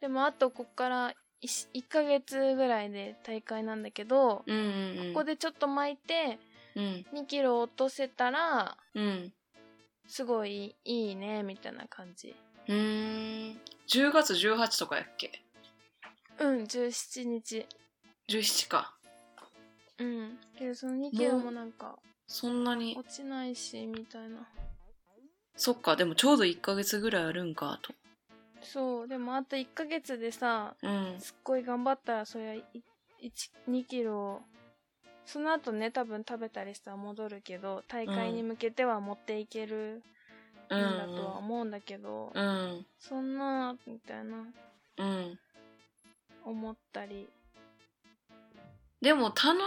[0.01, 5.13] でもあとこっから 1, 1ヶ月ぐらいで大会なんだけど、うんうんうん。
[5.13, 6.39] ここでちょっと巻いて
[6.77, 7.07] うん。
[7.13, 9.33] 2キロ落とせたらうん。
[10.07, 12.35] すごいいいねみたいな感じ。
[12.69, 13.61] うーん。
[13.89, 15.43] 10月18とかやっけ？
[16.41, 17.67] うん17日。
[18.29, 18.95] 17か。
[19.99, 20.39] うん。
[20.59, 22.97] けどその2キロもなんかそんなに。
[22.99, 24.49] 落ちないしみたいな。
[25.55, 27.93] そっかでもちょうど1ヶ月ぐらいあるんかと。
[28.63, 31.17] そうでもあと1ヶ月でさうん。
[31.21, 32.55] すっごい頑張ったらそりゃ
[33.69, 34.41] 2キロ。
[35.27, 40.03] その後ね多分食べたりしたら戻るけど大会に向けては持っていけるん。
[40.73, 42.87] うんだとは思うんだけど、うん。
[43.01, 44.47] そんなみたいな。
[44.99, 45.39] うん
[46.45, 47.29] 思ったり。
[49.01, 49.61] でもたの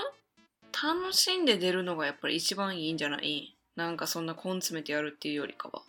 [0.72, 3.56] 楽しんで出るのがやっぱり一番いいんじゃない？
[3.76, 5.82] なんかそんな根詰めてやるっていうよりかは。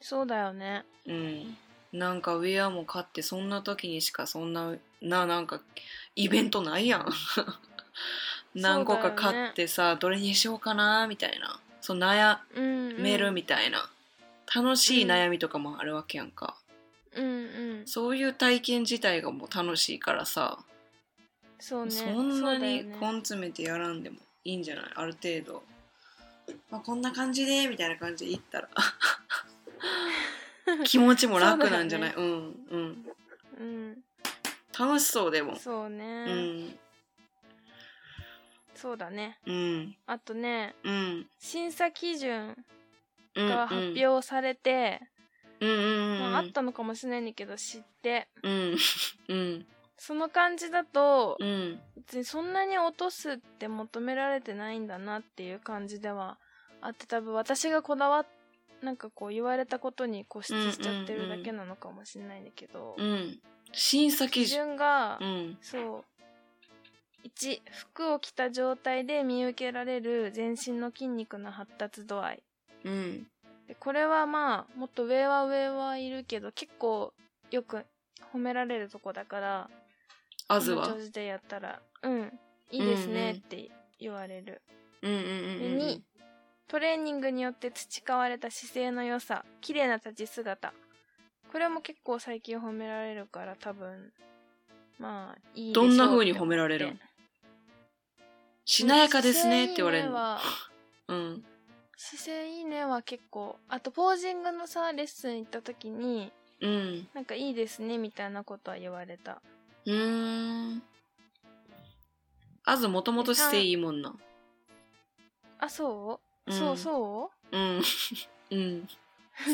[0.00, 0.84] そうだよね。
[1.06, 1.56] うん。
[1.92, 5.60] なんかウェアも買ってそんな時にしかそんなななんか
[6.16, 7.06] イベントないやん。
[8.54, 11.60] 何個か買ってさ、どれにしようかなみたいな。
[11.80, 13.90] そう悩うん、うん、めるみたいな、
[14.54, 16.56] 楽しい悩みとかもあるわけやんか、
[17.16, 17.86] うんうん。
[17.86, 20.58] そういう体験自体がもう楽しいからさ、
[21.58, 21.90] そうね。
[21.92, 24.84] そんなに根詰めてやらんでもいいんじゃない？
[24.94, 25.62] ある程度、
[26.70, 28.68] まあ、こんな感じでみたいな感じでいったら。
[30.84, 32.12] 気持ちも楽なんじゃない？
[32.14, 33.06] そううんうん。
[33.58, 34.04] うん。
[34.78, 35.56] 楽しそうでも。
[35.56, 36.78] そううね、ん。
[38.74, 39.38] そうだね。
[39.46, 39.96] うん。
[40.06, 41.26] あとねうん。
[41.38, 42.56] 審査基準
[43.36, 45.08] うんが発表されて、うん
[45.60, 48.28] うんうんまあ、あったのかもしれないんだけど知って。
[48.42, 48.76] うん。
[49.28, 49.66] うん。
[49.96, 56.38] その感じだとうん別にそんなに落とすって求められてないんだなっていう感じでは
[56.80, 58.26] あって多分私がこだわっ
[58.84, 63.38] なんかこう言われたことに固執しちゃってるだけなのかもしれないんだけど、うん。
[63.72, 64.76] 審査基準。
[64.76, 65.58] が、うん。
[65.62, 66.04] そう。
[67.26, 72.42] 1服を着た状態で見受けられる全身の筋肉の発達度合い。
[72.84, 73.26] うん
[73.68, 77.12] でこれはまあもっと上は上はいるけど結構
[77.50, 77.84] よく
[78.32, 79.70] 褒められるとこだから
[80.48, 80.94] あずは？
[81.12, 82.38] でやったらうん
[82.70, 84.62] いいですねって言われる、
[85.02, 86.02] うんうんうんうんでに
[86.66, 90.72] トレーニングによって培われた姿勢の良さ綺麗な立ち姿。
[91.52, 94.10] これも結構最近褒められるから多分
[94.98, 96.86] まあいいどうんな風に褒められる？
[96.88, 97.00] ん
[98.64, 100.10] しなやかですねって言われる
[101.08, 101.44] うん
[101.96, 103.58] 姿勢いいねは結構。
[103.68, 107.08] あとポージングのさレッスン行った時にうん。
[107.14, 109.40] なんかいいですねみたいなことは言われた。
[109.86, 110.82] うーん。
[112.64, 114.14] あずもともと姿勢いいもんな。
[115.58, 116.58] あそう、うん。
[116.58, 117.56] そうそう？
[117.56, 117.82] うん。
[118.50, 118.88] うん。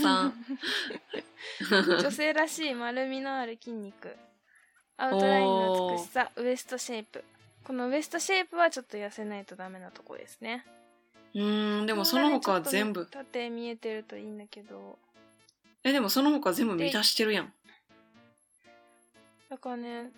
[0.03, 0.35] 三
[2.01, 4.17] 女性らしい丸みのある筋肉。
[4.97, 7.25] アウトラインの美しさウエストシェイプ。
[7.65, 10.65] このウエストシェイプはちょっと痩せないとダメなとこですね
[11.35, 13.07] うーんでもその他は全部。
[13.07, 14.99] 縦見えてるといいんだけど。
[15.85, 17.53] えでもその他全部満たしてるやん。
[19.49, 20.11] だからね。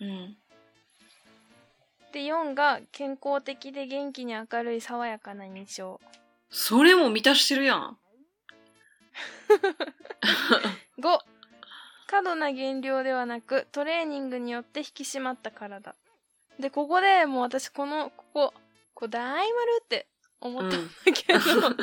[0.00, 0.36] うん。
[2.12, 6.00] で4が健康的で元気に明るい爽やかな印象。
[6.50, 7.98] それも満たしてるやん。
[10.98, 11.18] 5
[12.06, 15.94] 過度な減量ではなくトレーニングによって引き締まった体。
[16.58, 18.54] でここでもう私このここ
[18.94, 20.06] こう大丸って
[20.46, 20.86] 思ったん。
[20.86, 21.74] だけど、こ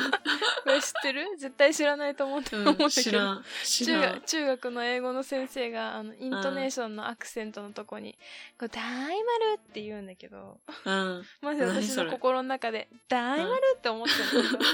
[0.66, 1.26] れ知ってる？
[1.38, 8.18] 絶対知らないと思ったうん思うんだけど、知らん知中学中学の英語の先生があのイントネーションのアクセントのとこに
[8.58, 9.14] 「こう大丸」
[9.56, 10.60] って言うんだけど。
[10.84, 11.24] うん。
[11.40, 14.64] まず私の心の中で「大丸」って思ってるんだけ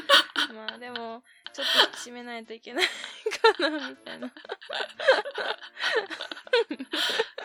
[0.53, 1.23] ど、まあでも
[1.53, 4.31] ちょっと引き締めないといけないかなみたいな。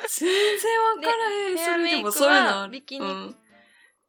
[0.07, 0.29] 全
[0.59, 1.55] 然わからへん。
[1.55, 3.35] でそれでもそういうのビキニうん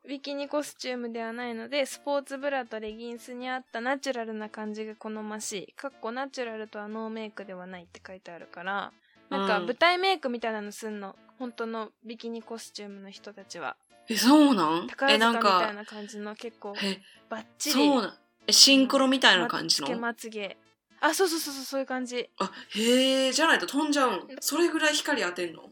[0.08, 5.72] ビキニコスチュームではないのでスポーツブラとレギンスに合ったナチュラルな感じが好ましい。
[5.72, 8.92] かっこナチュラルとはノーメイクではないって書いてあるから。
[9.30, 9.66] なんかうん。
[9.66, 11.16] 舞台メイクみたいなのすんの。
[11.38, 13.76] 本当のビキニコスチュームの人たちは。
[14.08, 14.86] えそうなん？
[14.86, 17.74] 宝えなん塚みたいかな感じの結構えバッチリ。
[17.74, 18.14] そうなん？
[18.46, 19.88] えシンクロみたいな感じの？
[19.88, 20.56] つけまつげ。
[21.00, 22.30] あそうそうそうそうそういう感じ。
[22.38, 24.20] あへえじゃないと飛んじゃうん？
[24.40, 25.64] それぐらい光当てんの？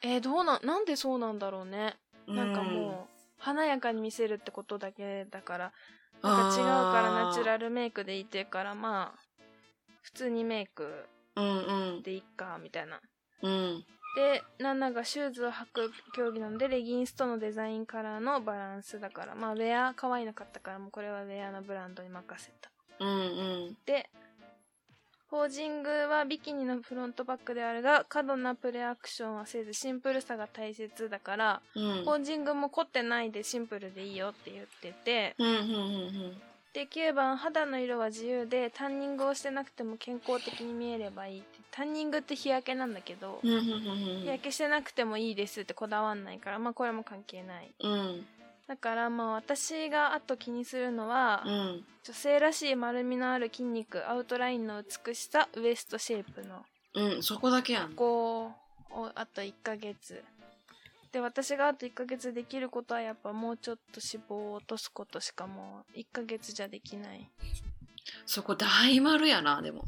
[0.00, 1.96] えー、どうなんなんでそうなんだろうね
[3.54, 5.72] 華やかに見せるってことだけだから
[6.22, 9.20] なんか違うからナチュラルルメイクでいてからまあ
[10.02, 12.02] 普通にメイクうんうん。
[12.02, 13.00] でいっかみたいな。
[13.42, 13.84] うん。
[14.16, 22.70] でナナがシューズを履く競技なのでレギンスとのデザインカラーのバランスだからまあウェア可愛いの買ったからもうこれはウェアのブランドに任せた。
[23.00, 23.12] うんう
[23.70, 23.76] ん。
[23.84, 24.08] で
[25.34, 32.04] ポージングはビキニのフロントバックであるが過度なプレアクションはせずシンプルさが大切だからうん。
[32.04, 35.34] ポージングも凝ってないでシンプルでいいよって言ってて。
[35.36, 36.42] うんうんうん
[36.72, 41.60] で9番肌の色は自由でタンニングをしてなくても健康的に見えればいいって。
[41.70, 47.70] タンニングって日焼けなんだけど、日焼けしてなくてもいいですってこだわんないからまあこれも関係ない。
[47.78, 48.26] うん
[48.66, 51.84] だからまあ私があと気にするのは、うん。
[52.02, 56.64] 女性らしい丸みのある筋肉アウトラインの美しさウエストシェイプの。
[56.94, 57.92] うんそこだけやん。
[57.94, 58.52] こ
[58.90, 60.22] うをあと1ヶ月。
[61.12, 67.30] で私があと1ヶ月できることはやっぱもうちょっと脂肪を落とすことしかもう1ヶ月じゃできない。
[68.26, 69.84] そこ大丸やなでも。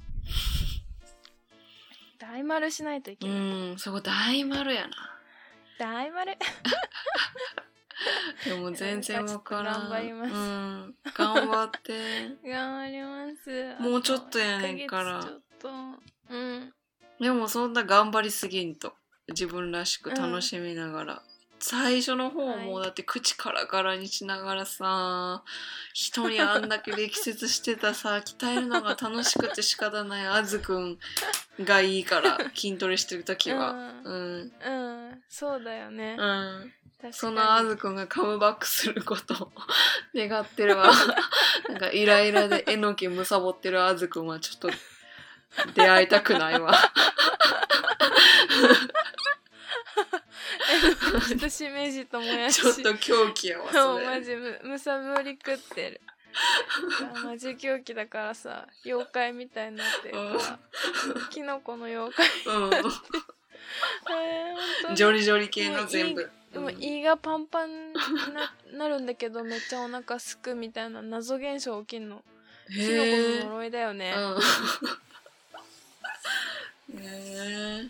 [2.19, 4.95] 大丸しないといけうない、んそこ大丸やな。
[5.79, 6.37] 大丸
[8.45, 9.89] でも全然わからん。
[9.89, 10.35] 頑張ります。
[10.35, 10.95] うん。
[11.15, 12.37] 頑張って。
[12.45, 13.75] 頑張ります。
[13.81, 15.19] もうちょっとやねんから。
[15.19, 15.41] あと1ヶ月ちょっ
[16.29, 16.35] と。
[16.35, 16.75] うん。
[17.21, 18.95] でもそんな頑張りすぎんと。
[19.29, 21.23] 自分らしく楽しみながら、
[21.59, 22.67] 最初の方はい。
[22.67, 25.43] もうだって口カラカラにしながらさ
[25.93, 30.99] 人にあんだけ力説してたさ 鍛えるのが楽しくて仕方ないあずくん
[31.61, 33.73] がいいから筋トレしてる時は。
[34.05, 34.53] うん。
[34.65, 34.71] う
[35.13, 35.23] ん。
[35.29, 36.73] そうだよね、うん。
[37.13, 39.53] そのあずくんがカムバックすることを
[40.15, 40.91] 願ってるわ。
[41.69, 44.71] なんかイライラでえのきむさぼってるあずくんはちょっと
[45.75, 46.73] 出会いたくないわ
[51.29, 52.61] ちょっとしめじともやし。
[52.61, 54.07] ちょっと狂気やわそれ。
[54.07, 56.01] マジむむさぼり食ってる。
[57.15, 60.59] あマジ狂気だからさ妖怪みたいになってるから
[61.31, 62.27] キノコの妖怪。
[62.27, 62.73] うえーほん。
[64.83, 66.31] と んジョリジョリ系の全部。
[66.53, 66.83] でもうん。
[66.83, 67.95] 胃がパンパンに
[68.35, 72.23] な なるんだけどめっちゃお腹すくみたいな謎現象起きんの。
[72.69, 72.87] キノ
[73.43, 74.39] コの呪いだよね、うん。
[77.01, 77.89] へえ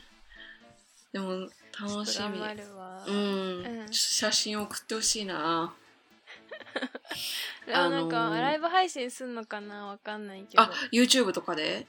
[1.12, 1.48] でも
[1.80, 2.38] 楽しみ
[3.08, 3.92] うん、うん。
[3.92, 5.74] 写真送ってほしいな。
[7.66, 10.62] でもなんか、あのーライブ配信すんのかなわかんないけど。
[10.62, 11.86] あ YouTube とかで？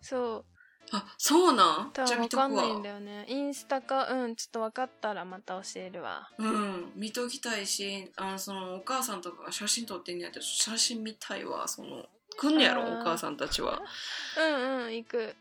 [0.00, 0.44] そう。
[0.92, 1.90] あそうなん？
[1.92, 2.28] 多じゃあ分わ。
[2.28, 3.24] かんない見とくわんだよね。
[3.28, 6.30] インスタかうんちょっと分かったらまた教えるわ。
[6.38, 6.92] うん。
[6.94, 12.06] 見ときたいしあのそのお母さんとかが写真撮ってんねやったら写真見たいわその。
[12.38, 13.00] 来んねやろあー。
[13.00, 13.80] お母さんたちは。
[14.38, 15.34] うんうん行く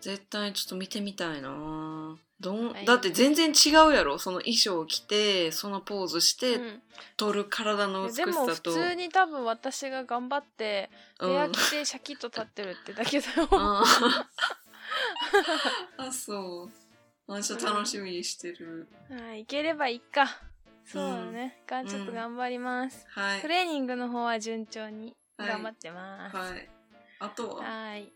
[0.00, 2.16] 絶対ちょっと見てみたいな。
[2.38, 2.84] どん、はい。
[2.84, 4.18] だって全然違うやろ。
[4.18, 6.82] その衣装を着てそのポーズしてうん。
[7.16, 11.28] 撮る体の美しでも普さと、通に多分私が頑張ってうん。
[11.30, 13.48] 部屋着てシャキッと立ってるってだけだよ。
[13.52, 16.68] あーあそ
[17.28, 17.34] う。
[17.34, 20.26] あちょっと楽しみにしてる、はい行ければいいか。
[20.84, 21.86] そうだね、がん。
[21.88, 23.40] ちょっと頑張ります、はい。
[23.40, 26.36] トレーニングの方は順調に頑張ってます。
[26.36, 26.68] はい。
[27.18, 27.64] あとは？
[27.64, 28.12] はい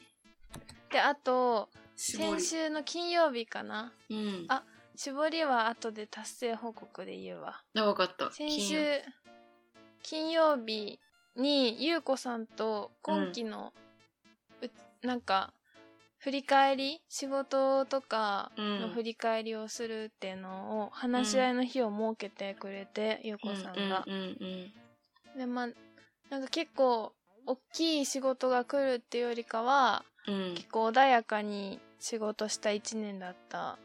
[0.90, 3.92] であと先週の金曜日かな。
[4.08, 4.46] うん。
[4.48, 4.64] あ
[4.96, 7.62] 絞りは後で達成報告で言うわ。
[7.76, 8.30] あ分かった。
[8.30, 8.76] 先週
[10.02, 10.56] 金曜。
[10.56, 10.98] 日
[11.36, 13.72] にゆうこさんと今期の、
[14.62, 15.52] うなんか
[16.18, 18.92] 振り返り仕事とかのうん。
[18.94, 24.04] 振り返りをするっていうのを話し合いの日を設けてくれて、ゆうこさんが。
[24.06, 24.20] うんうん
[25.34, 25.38] うん。
[25.38, 25.68] でまあ
[26.30, 27.12] なんか結構
[27.46, 30.34] 大きい仕事が来るっていうよりかはうん。
[30.34, 33.78] うん結構穏やかに仕事した1年だった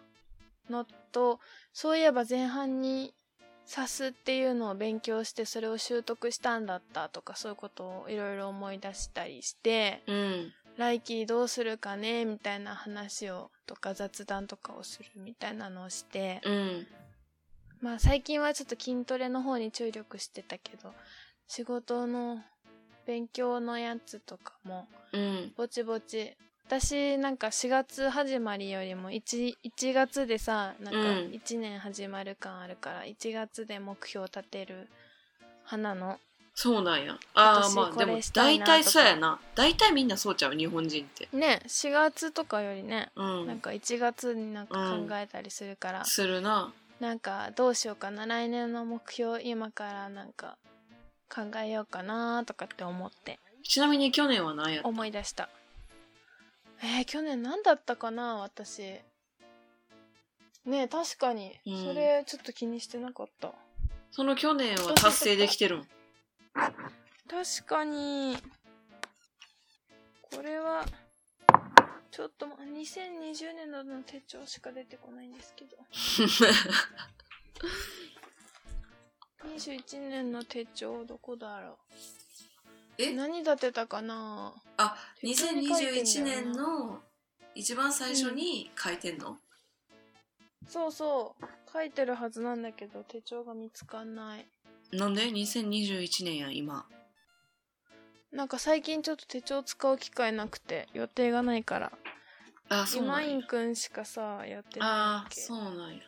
[0.70, 1.40] のと
[1.74, 3.14] そういえば前半に
[3.66, 10.52] サスっていうのを勉強してそれを習得したんだったとかそういうことをいろいろ思い出したりしてうん。
[10.78, 16.88] 来期どうするかねみたいな話をとか雑談とかをするみたいなのをしてうん。
[17.82, 20.94] まあ最近はちょっと筋トレの方に注力してたけど
[21.48, 22.44] 仕事の
[23.06, 25.54] 勉強のやつとかもうん。
[25.56, 26.36] ぼちぼち。
[26.68, 31.18] 私なんか4月始まりよりも 1, 1月でさなんかうん。
[31.32, 34.90] 1年始まる感あるから1月で目標立てる
[35.64, 36.20] 花の。
[36.56, 37.18] そうなんや。
[37.34, 39.40] ああまあでも大体そうやな。
[39.56, 41.28] 大体みんなそうちゃう日本人って。
[41.34, 43.48] ね4月とかよりねうん。
[43.48, 46.74] なんか1月になんか考えたりするから、するな。
[47.00, 48.26] なんかどうしようかな。
[48.26, 50.58] 来年の目標今からなんか
[51.36, 53.40] 考えようかなとかって思って。
[53.64, 54.88] ちなみに去年は何やった？
[54.88, 55.50] 思い出した。
[56.82, 58.82] えー、去年何だったかな私。
[60.66, 61.84] ねえ確かに、うん。
[61.86, 63.52] それちょっと気にしてなかった。
[64.12, 65.88] その去年は達成できてるん？
[67.30, 68.38] 確かに。
[70.22, 70.86] これは
[72.12, 75.78] ちょっとま2020年度の手帳しか出てこないんですけど
[79.46, 81.76] 21年の手帳どこだろう？
[82.98, 83.14] え？
[83.14, 84.54] 何立てたかな？
[84.78, 86.46] あ手帳に書いてん2021だよな。
[86.46, 87.00] 年の
[87.56, 89.38] 一番最初に書いてんの、
[90.68, 91.46] そうそう。
[91.72, 94.46] 書いてるはずなんだけど手帳が見つかんない。
[94.92, 96.86] なんで？2021年やん今。
[98.32, 101.92] なんか最近ちょっと手帳使う機会なくて予定がないから。
[102.68, 103.30] あそうなんや。
[103.30, 106.02] 今井くんしかさやってないあそうなんや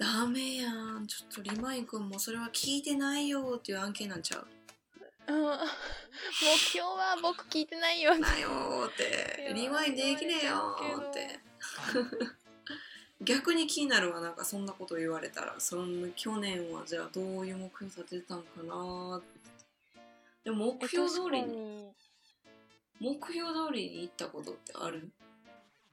[0.00, 1.06] ダメやん。
[1.06, 4.46] ちょっとリマイン君もそれは聞いてないよっていう案件なんちゃう。
[5.28, 5.36] うん。
[6.42, 9.52] 目標は僕聞いてないよなよーって。
[9.54, 11.38] リマインできねえよーって。
[13.20, 15.60] 逆に気になるわなんかそんなこと言われたら。
[15.60, 19.40] その去年はじゃあどういう目標立てたんかなーって。
[20.44, 21.92] でも目標通りに。
[22.98, 25.10] 目標通りに行ったことってある？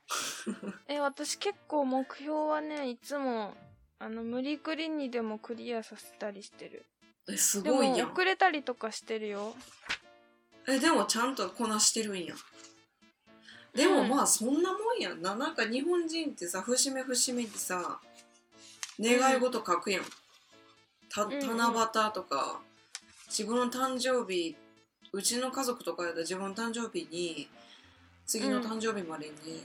[0.87, 3.53] え私結構目標はねいつも
[3.99, 6.85] あの無理くりにでもクリアさせたりしてる。
[7.29, 8.11] えすごいやん。
[8.11, 9.55] 遅れたりとかしてるよ。
[10.67, 12.35] えでもちゃんとこなしてるんや。
[13.73, 15.21] でもまあそんなもんやん。
[15.21, 17.99] ななんか日本人ってさ節目節目にさ
[18.99, 20.03] 願い事書くやん、
[21.09, 21.39] たんうん。
[21.57, 22.59] 七夕とか
[23.27, 24.55] 自分の誕生日
[25.11, 27.47] うちの家族とかやったら自分の誕生日に
[28.25, 29.63] 次の誕生日までに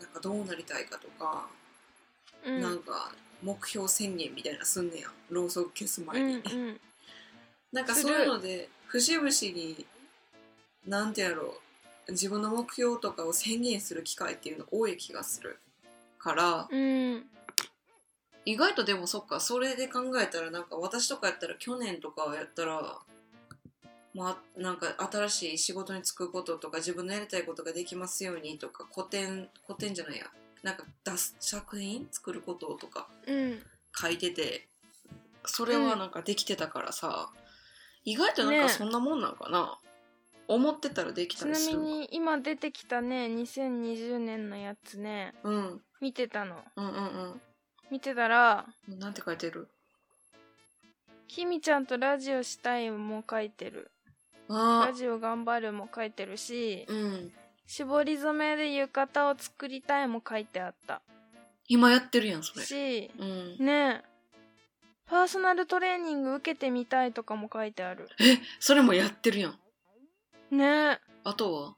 [0.00, 1.46] なんかどうなりたいかとか、
[2.44, 2.60] うん。
[2.60, 3.12] なんか
[3.42, 5.08] 目標宣言みたいなすんねや。
[5.08, 6.80] んろうそく消す前に、うんうん。
[7.72, 9.86] なんかそういうので節々に
[10.86, 11.58] なんてやろ
[12.08, 15.58] う自分の目標とかを宣言する機会っていうの多い気がする
[16.18, 17.26] からうん。
[18.44, 22.98] 意外とでもそっかそれで考えたらなんか私とかやったら去年とかやったら
[24.14, 30.24] まあなんか新しい仕事に就くこととか自分のやりたいことができますようにとか古典古典じゃないや
[30.62, 33.62] なんか出す作品作ることとかうん。
[34.00, 34.68] 書いてて
[35.44, 37.30] それはなんかできてたからさ、
[38.04, 39.78] 意外となんかねそんなもんなんかな、
[40.46, 45.34] 思ってたらできちなみたりするに今出てきたね2020年のやつね。
[45.42, 45.80] うん。
[46.00, 46.62] 見てたの。
[46.76, 47.40] うんうん
[47.90, 49.68] 見てたらうんなんて書いてる
[51.26, 53.90] 「きみちゃんとラジオしたい」も書いてる
[54.48, 57.32] 「あラジオ頑張る」も書いてるしーうん
[57.68, 61.02] 「絞り染めで浴衣を作りたい」も書いてあった。
[61.68, 62.64] 今やってるやんそれ。
[62.64, 63.56] しうん。
[63.58, 64.04] ねえ。
[65.04, 68.08] パーソナルトレーニング受けてみたいとかも書いてある。
[68.20, 69.58] えそれもやってるやん。
[70.50, 71.00] ねえ。
[71.24, 71.76] あとは？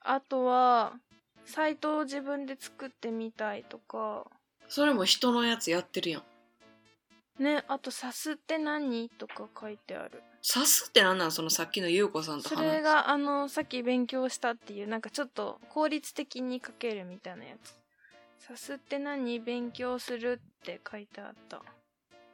[0.00, 1.00] あとは
[1.46, 4.26] サイトを自分で作ってみたいとか。
[4.68, 7.42] それも人のやつやってるやん。
[7.42, 17.74] ねあと「さすって何?」とか書いてあるさすってなんなんそのさっきの優子さんとそ話れがあのさっき勉強したっていうなんかちょっと効率的に書けるみたいなやつ
[18.46, 21.62] 「さすって何勉強する」って書いてあった。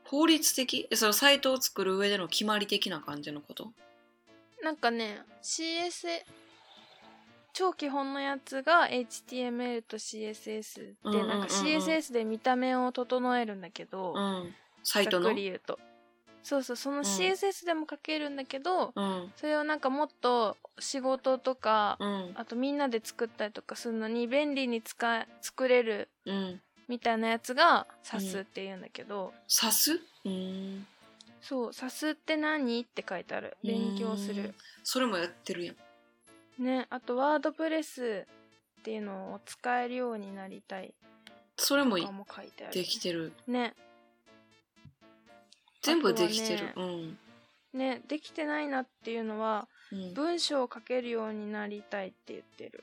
[0.04, 0.86] 効率的？
[0.90, 3.72] えそのサイトを作る上での決まり的な感じのこと？
[4.62, 6.20] なんかね CS
[7.54, 11.28] 超基本のやつが HTML と CSS で、うんうんうんうん。
[11.28, 14.54] なんか CSS で見た目を整えるんだけど、うん。
[14.82, 15.78] サイトざのっくり言うと
[16.42, 17.00] そうそうそのん。
[17.02, 19.32] CSS でも書けるんだけど、うん。
[19.36, 22.32] それをなんかもっと仕事とか、うん。
[22.34, 26.60] あとみんなで作ったりとかするのに便利に使え作れるうん。
[26.88, 30.86] みたいなやつが SAS って言うんだけど、さすうん。
[31.40, 32.80] そう SAS って何？
[32.80, 33.56] って書いてある。
[33.64, 34.54] 勉強する。
[34.82, 35.76] それもやってるやん。
[36.62, 38.26] ねあとワードプレス
[38.80, 40.92] っていうのを使えるようになりたい
[41.56, 42.74] それもとかも書いてある。
[42.74, 43.32] できてる。
[43.46, 43.74] ね
[45.82, 46.72] 全部できてるね。
[46.76, 47.18] うん。
[47.74, 52.82] ねできてないなっていうのはうん、文章を書けるようになりたいって言ってる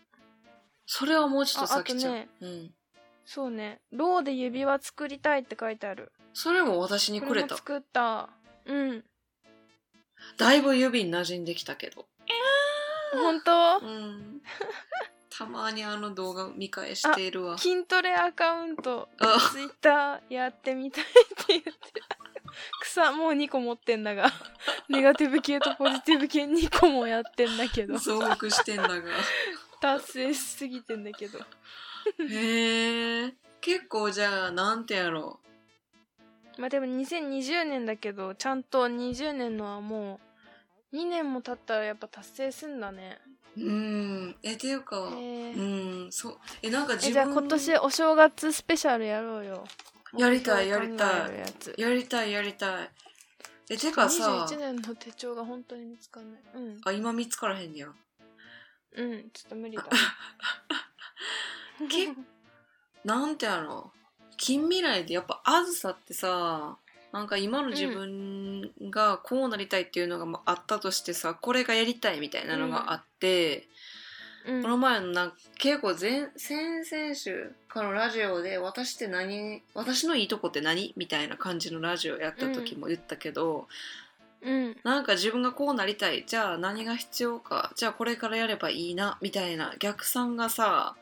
[0.86, 2.14] それはもうちょっと先ちゃう。
[2.14, 2.74] ああとねうん。
[3.26, 7.47] そうねろうで指輪作りたいって書いてあるそれも私にくれた。
[7.47, 8.30] これも作った
[8.66, 9.04] うん
[10.38, 12.06] だいぶ指に馴染んできたけど。
[13.14, 13.80] 本当？
[13.80, 14.41] うん。
[15.30, 17.58] たまにあの動画見返しているわ。
[17.58, 21.14] 筋トレアカウントあツイッターやってみたいって
[21.47, 21.76] 言ってる
[23.00, 24.32] 草もう2個持ってんだが
[24.89, 29.02] ネガティブ系とポジティブ系2個もやってんだけど増幅してんだが。
[29.82, 31.39] 達成しすぎてんだけど
[32.30, 33.34] へえ。
[33.62, 35.39] 結構じゃあ、なんてやろ
[36.58, 40.20] まあでも2020年だけどちゃんと20年のはも
[40.91, 43.20] う2年も経ったらやっぱ達成すんだね
[43.58, 43.62] う。
[43.62, 44.36] うん。
[44.43, 45.62] え、ていうか、へえう
[46.08, 46.38] ん、そう。
[46.62, 49.64] え、なんか自分えじゃあ今年お正月スペシャルやろうよ
[50.18, 52.89] やりたい目標考えるやりたい、やりたい。
[53.70, 56.41] え、てかさ、21年の手帳が本当に見つかんない。
[56.55, 56.82] うん。
[56.84, 57.88] あ、今見つからへんねや。
[58.95, 59.86] うんちょっと無理だ。
[61.89, 62.14] け
[63.03, 63.91] なんてやろ。
[64.38, 66.78] 近未来でやっぱあずさってさ
[67.12, 73.68] なんか今の自分がこうなりたいっていうのがまああったとしてさこれがやりたいみたいなのがあって、
[74.47, 74.62] うん。
[74.64, 80.93] この前のなんか結構前先々週かのラジオで私って何私のいいとこって何？
[80.97, 83.67] みたいな感じのラジオやった時も言ったけど、
[84.41, 84.78] うん。
[84.84, 86.26] なんか自分がこうなりたい。
[86.28, 87.72] じゃあ何が必要か。
[87.76, 89.17] じゃあこれからやればいいな。
[89.22, 90.95] みたいな逆算がさ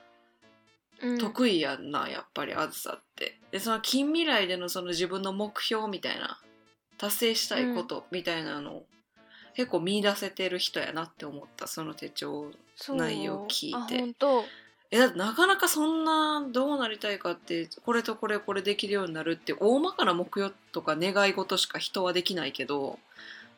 [1.01, 1.17] うん。
[1.17, 3.39] 得意やんなやっぱりあずさって。
[3.51, 6.37] でその近未来でのその自分の目標みたいな
[6.97, 8.85] 達成したいことみたいなのを、
[9.55, 11.67] 結構見出せてる人やなって思った。
[11.67, 12.51] その手帳
[12.89, 14.13] 内容聞いて
[14.91, 22.99] えだってなかなかそんなどうなりたいかってこれとこれこれできるようになるって大まかな目標とか願い事しか人はできないけど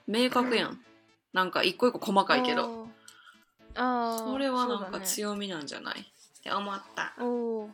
[0.07, 0.79] 明確やん、うん。
[1.33, 2.87] なんか一個一個細かいけど。
[3.75, 6.01] あそれはなんか強みなんじゃない？
[6.01, 6.03] っ
[6.43, 7.13] て思った。
[7.19, 7.69] おお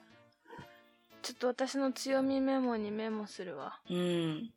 [1.21, 3.79] ちょっと私の強みメモにメモするわ。
[3.89, 4.51] うん。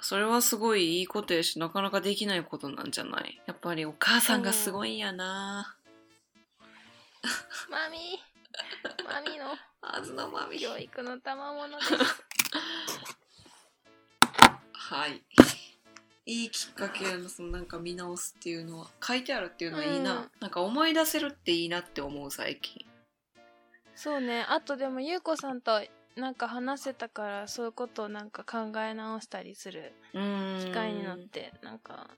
[0.00, 3.40] それはすごいいいことやし、なかなかできないことなんじゃない？
[3.46, 5.74] やっぱりお母さんがすごいんやな。
[7.70, 10.58] マミーマミーのあずのまみ。
[10.58, 11.92] 教育の賜物です
[14.72, 15.22] はい。
[16.26, 18.90] いいきっかけやな、そのなんか見直すっていうのは。
[19.02, 20.12] 書いてあるっていうのはいいな。
[20.14, 22.86] うんなんか思い出せるっていいなって思う最近。
[23.94, 25.82] そうねあとでもゆうこさんと
[26.16, 29.92] なんか話せたからそういうことをなんか考え直したりする。
[30.12, 32.08] 機会になってなんか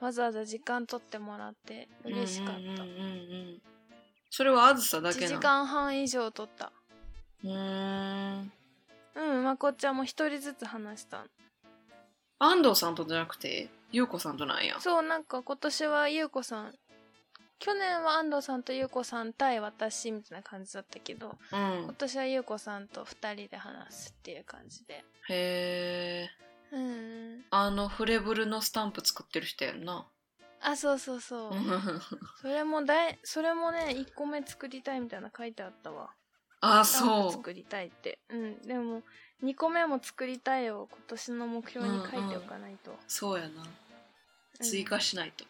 [0.00, 3.62] わざわざ時間取ってもらって嬉しかった、うんうんうんうん。
[4.36, 5.36] それはあずさだけ1なの？
[5.36, 6.72] 時間半以上取った
[7.44, 8.52] うーん。
[9.14, 11.24] うんまこっちゃんも一人ずつ話した
[12.40, 14.74] 安藤さんとじゃなくて、ゆうこさんとなんや？
[14.80, 16.74] そうなんか今年はゆうこさん
[17.60, 21.92] 去年は安藤さんとゆうこさん対私みたいな感じだったけどうん今。
[21.92, 26.76] 年はゆうこさんと二人で話すっていう感じでへー。
[26.76, 30.04] うんあのフレブルのスタンプ作ってる人やんな。
[30.66, 31.52] あそうそうそう。
[32.40, 36.10] それもだいそれもね1個目作りたいみたいな書いてあったわ。
[36.60, 37.32] あ、そう。
[37.32, 38.18] 作りたいって。
[38.30, 38.62] うん。
[38.62, 39.02] でも
[39.42, 43.62] 2個目も作りたいを今年の目標に書いておかないと、そうやな。
[43.62, 44.66] うん。
[44.66, 45.44] 追加しないと。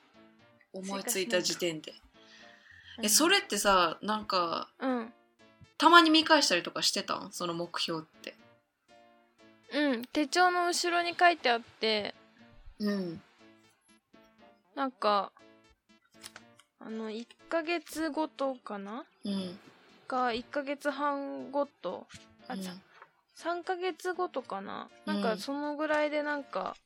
[0.73, 1.95] 思いついた時点で。
[2.99, 3.07] うん。
[3.07, 5.15] え、それってさ、なんか、うん。
[5.79, 7.33] たまに見返したりとかしてたん？
[7.33, 8.37] その目標って。
[9.73, 10.05] うん。
[10.07, 12.15] 手帳の後ろに書いてあって。
[12.81, 13.23] うん。
[14.75, 15.33] なんか
[16.81, 19.05] あの1ヶ月ごとかな？
[19.25, 19.59] うん。
[20.07, 22.07] か1ヶ月半ごと。
[22.49, 22.63] あ、うん。
[22.63, 22.73] さ
[23.37, 24.89] 3ヶ月ごとかな？
[25.07, 25.39] なんかうん。
[25.39, 26.77] そのぐらいでなんか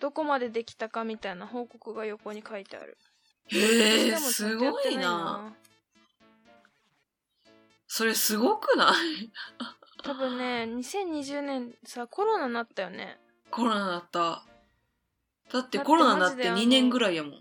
[0.00, 2.96] どこまでできたかみたいな報告が横に書いてある。
[3.48, 5.54] へえ、すごいな。
[7.86, 9.30] それすごくない？
[10.02, 13.18] 多分ね2020年さコロナになったよね。
[13.50, 14.44] コロナだった。
[15.52, 17.32] だってコロナだってマジであの2年ぐらいやもん。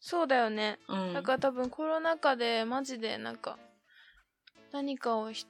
[0.00, 1.14] そうだよねうん。
[1.14, 3.58] だから多分コロナ禍でマジでなんか
[4.72, 5.46] 何かをひ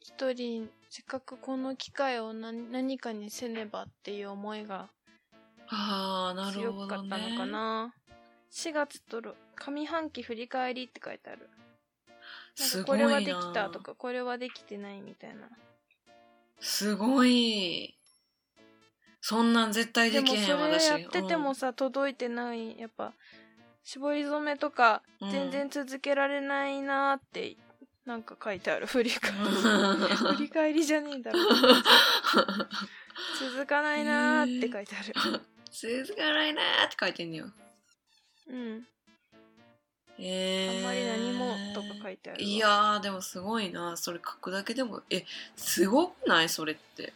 [0.00, 4.88] 一人せっかくこの機会を何何かにせねばっていう思いが
[6.52, 7.36] 強かったのね。
[7.36, 7.94] かな、
[8.50, 11.48] 4月とろ上半期振り返りって書いてある
[12.58, 13.04] なんすごいな。
[13.04, 15.48] かこれはできたとかこれはできてないみたいな
[16.60, 17.96] すごい。
[19.24, 20.88] そんなん絶対でもできへんそれ私。
[20.88, 23.12] やっててもさ、届いてないやっぱ
[23.84, 25.30] 絞り染めとかうん。
[25.30, 27.56] 全然続けられないなーって
[28.04, 29.38] なんか書いてある振り返り。
[29.38, 29.42] う
[30.04, 31.38] ん振り返りじゃねえだろ
[33.38, 35.14] 続かないなーって書いてある。
[35.72, 37.46] 続かないなーって書いてんねよ
[38.48, 38.86] うん。
[40.18, 42.48] えー、あんまり何もとか書いてあるわ。
[42.48, 45.24] いやーでもすごいなそれ書くだけでもえ
[45.56, 46.48] すごくない？
[46.48, 47.12] それって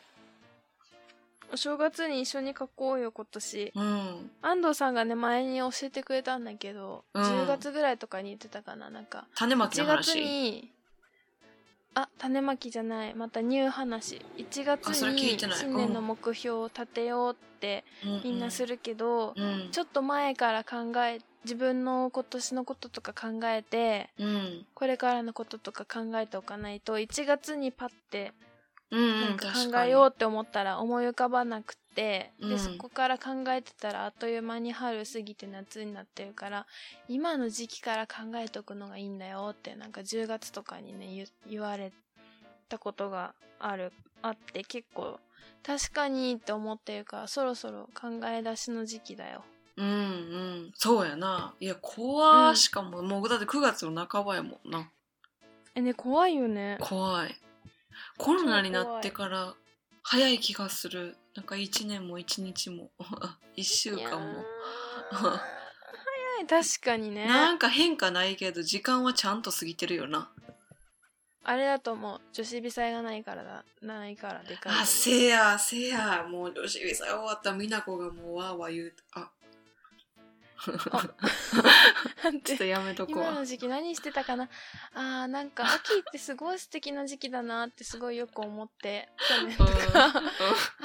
[1.52, 3.72] お正月に一緒に書こうよ、今年。
[3.74, 4.30] うん。
[4.42, 7.22] 安藤さんがね、前に教えてくれたんだけど、うん。
[7.22, 9.26] 10月ぐらいとかに言ってたかな、なんか。
[9.34, 10.72] 種まきの1月話に、
[11.94, 14.20] あ、種まきじゃない、またニュー話。
[14.36, 17.84] 1月に新年の目標を立てようって
[18.22, 19.68] みんなするるけど、うん。
[19.70, 24.66] ちょっと前から考え、自分の今年のこととか考えて、うん。
[24.74, 28.45] これからのこととか考えておかないと、1月にパッてうん
[28.90, 32.50] なんか考えようって思ったら思い浮かばなくて、うん。
[32.50, 36.66] でそこから考えてたらあっという間に春過ぎて夏になってるから
[37.08, 41.92] 今の時期から考えておくのがいいんだよってなんか10月とかにね言言われ
[42.68, 45.18] たことがあるあって結構
[45.64, 49.42] 確かにって思ってるからそろそろ考え出しの時期だよ。
[49.76, 50.72] うんうん。
[50.74, 51.54] そうやな。
[51.60, 52.56] いや怖、うん。
[52.56, 53.02] しかも。
[53.02, 54.90] もうだって9月の半ばやもんな。
[55.74, 56.78] えね怖いよね。
[56.80, 57.36] 怖い
[58.18, 59.54] コロナになってから
[60.02, 61.16] 早い気がする。
[61.34, 62.90] なんか1年も1日も。
[63.56, 64.44] 1週間も。
[65.12, 65.38] ー早
[66.42, 66.46] い。
[66.46, 67.26] 確かにね。
[67.26, 70.30] なんか変化ないけど時間はちゃんと過ぎてるよな。
[71.42, 72.20] あれだと思う。
[72.32, 73.64] 女子微細がないからだ。
[73.80, 76.26] ないからでかいあせやせや。
[76.28, 77.52] もう女子さ終わった。
[77.52, 78.94] 美奈子がもうわーわー言う。
[79.12, 79.30] あ
[80.66, 83.16] ちょってとやめとこう。
[83.16, 84.48] 今の時期何してたかな？
[84.94, 90.22] あーなんか秋ってすごい素敵な時期だなってすごいよく思って去年とか。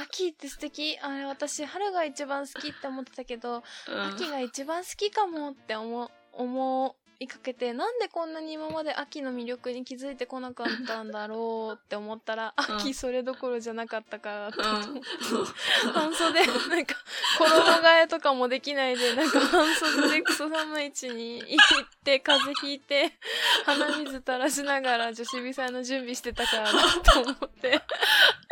[0.04, 0.98] 秋って素敵。
[1.02, 4.02] あれ私春が一番好きって思ってたけどうん。
[4.08, 12.78] 秋が一番好きかもって思思いかけてなんでこんなに今まで秋の魅力に気づいてこなかったんだろうって思ったらうん。
[12.78, 14.58] 秋それどころじゃなかったからって
[15.94, 16.96] 半袖なんか
[17.38, 21.48] 衣替えとかもできないでなんか半袖でクソ寒い位置に行っ
[22.04, 23.14] て風邪ひいて
[23.68, 27.82] 鼻水垂らしながら女子美祭の準備してたからなと思って。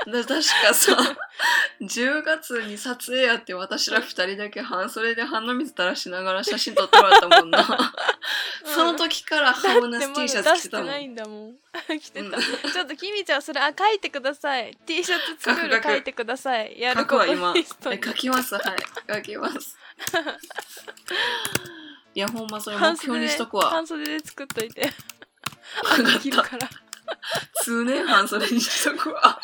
[0.05, 0.95] で確かさ
[1.81, 7.59] 10月に撮影やって私ら2人だけ半袖で鼻水垂らしながら写真撮ってもらったもんな
[8.65, 10.87] その時からハムナス T シャツ着てたもん。
[10.87, 11.55] 出してないんだもん
[11.99, 12.37] 着てた、
[12.71, 17.63] ちょっときみちゃんそれあ書いてください T シャツ作る書いてくださいやることくわ今え
[18.03, 19.77] 書きますはい書きます
[22.15, 24.91] いやほんまそれ目半標袖でにしとくわ半袖で作っといて
[25.83, 26.69] 分かった着るから
[27.63, 29.39] 通年半袖にしとくわあ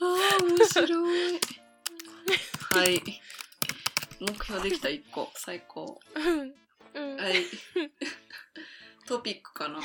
[0.00, 1.40] ー面白い
[2.72, 3.19] はい
[4.20, 5.98] 目標できた1個最高。
[6.14, 6.54] うん。
[6.94, 7.16] うん。
[7.16, 7.34] はい。
[9.06, 9.80] トピックかな。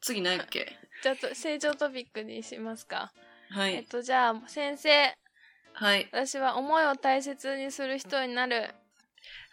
[0.00, 0.76] 次何やっけ？
[1.02, 3.12] じゃあと成長トピックにしますか。
[3.50, 3.74] はい。
[3.74, 5.14] えっとじゃあ先生。
[5.72, 6.08] はい。
[6.12, 8.74] 私は思いを大切にする人になる。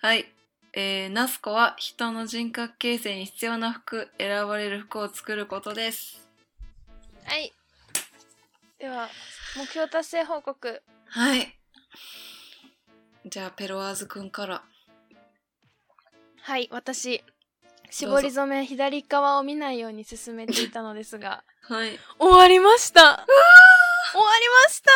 [0.02, 0.26] はい。
[0.74, 6.30] えー、ナスコは人の人格形成に必要な服、選ばれる服を作ることです。
[7.26, 7.54] はい。
[8.78, 9.10] では
[9.56, 10.84] 目標達成報告。
[11.08, 11.58] はい。
[13.30, 14.64] じゃあ、ペロワーズくんから。
[16.42, 17.22] はい私
[17.90, 21.44] 絞り染め左側を見ないように進めていたのですが。
[21.68, 22.00] はい。
[22.20, 23.02] 終わりました。
[23.02, 24.92] 終わりました。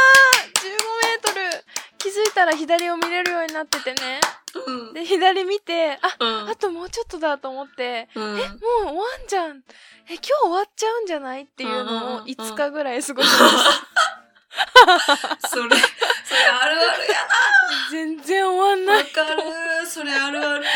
[0.61, 1.63] 15メートル。
[1.97, 4.21] 気づいたら左を見れるようになっててね。
[4.65, 4.93] うん。
[4.93, 6.49] で左見てあうん。
[6.49, 8.07] あともうちょっとだと思って。
[8.15, 8.23] うん。
[8.23, 9.63] もう終わんじゃん。
[10.07, 11.41] え今日終わっちゃうんじゃない？
[11.43, 13.65] っていうのをうんうんうん5日ぐらい過ごしまし
[15.41, 15.75] た それ、
[16.31, 17.15] それあるあるや
[17.91, 18.93] 全然終わんな。
[18.93, 19.85] ないわかる。
[19.85, 20.69] それあるあるや。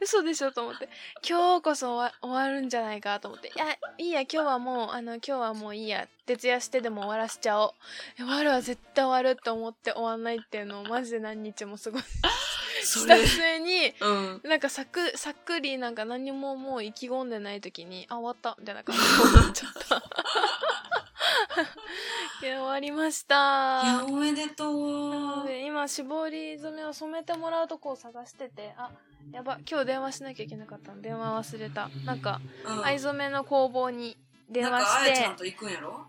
[0.00, 0.88] 嘘でしょと思って
[1.28, 7.70] 今日こそ終わるんじゃないかと思っていやいいや今日はもうあの今日はもういいや徹夜してでも終わらしちゃおう
[8.18, 12.04] え終わるは絶対終わると思って終わんないっていうのをマジで何日も過ごし
[12.84, 13.42] それした。
[13.42, 14.40] 末にうん。
[14.44, 20.02] なんかさっくさっくりなんか何ももう意気込んでない時にあ終わったみたいな感じで 終わっちゃった
[22.42, 23.82] いや終わりました。
[23.84, 25.46] いや、おめでとう。
[25.46, 28.90] で今絞り染めを染めてもらうとこを探しててあ
[29.32, 31.00] やば今日電話しなきゃいけなかったの。
[31.02, 31.88] 電話忘れた。
[32.04, 32.84] なんかうん。
[32.84, 34.16] 藍染めの工房に
[34.48, 36.06] 電なんか、話してあやちゃんと行くんやろ？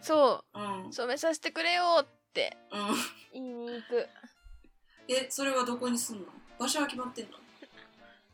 [0.00, 0.58] そう。
[0.58, 0.88] ん。
[0.88, 2.80] う染めさせてくれよってうん。
[3.32, 4.08] 言いに行く。
[5.08, 6.26] え、それはどこにすんの？
[6.58, 7.38] 場所は決まってんの？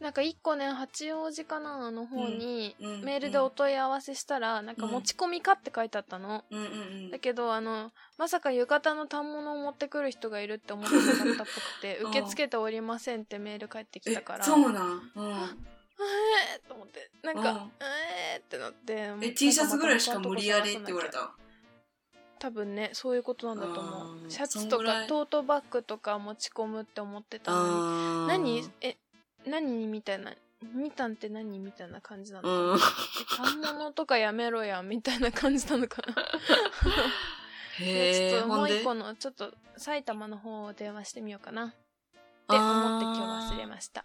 [0.01, 6.68] なんか一個ね八王子かなの方にうんメールでお問い合わせしたらなんか持ち込みかって書いてあったの、うんうんう
[7.09, 7.11] ん。
[7.11, 12.11] だけどあのまさか浴衣の反物を持ってくる人がいるって思ってなかったっぽくて うん。
[12.11, 14.38] 受け付けておりませんってメール返ってきたから。
[14.40, 15.28] えそうなんうん。
[15.30, 17.57] えーと思ってなんか、うん。
[17.80, 21.32] えーってなってえ T シャツぐらいしか無理やりって言われた？
[22.38, 24.30] 多分ねそういうことなんだと思う。
[24.30, 28.62] シャツとかトートバッグとか持ち込むって思ってたのに。
[28.62, 28.70] 何？
[28.80, 28.96] え
[29.49, 29.86] 何？
[29.86, 30.32] みたいな
[30.74, 31.59] みたんって何？
[31.59, 36.14] みたいな感じなの、うん反物とかやめろやみたいな感じなのかな
[37.80, 41.74] へちょっとえもう一個のちょっと埼玉の方を電話してみようかなって
[42.57, 44.05] 思って今日忘れました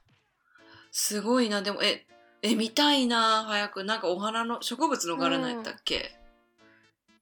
[0.91, 2.05] すごいなでもえ
[2.41, 6.19] え見たいな早くなんかお花の植物の柄なんやったっけ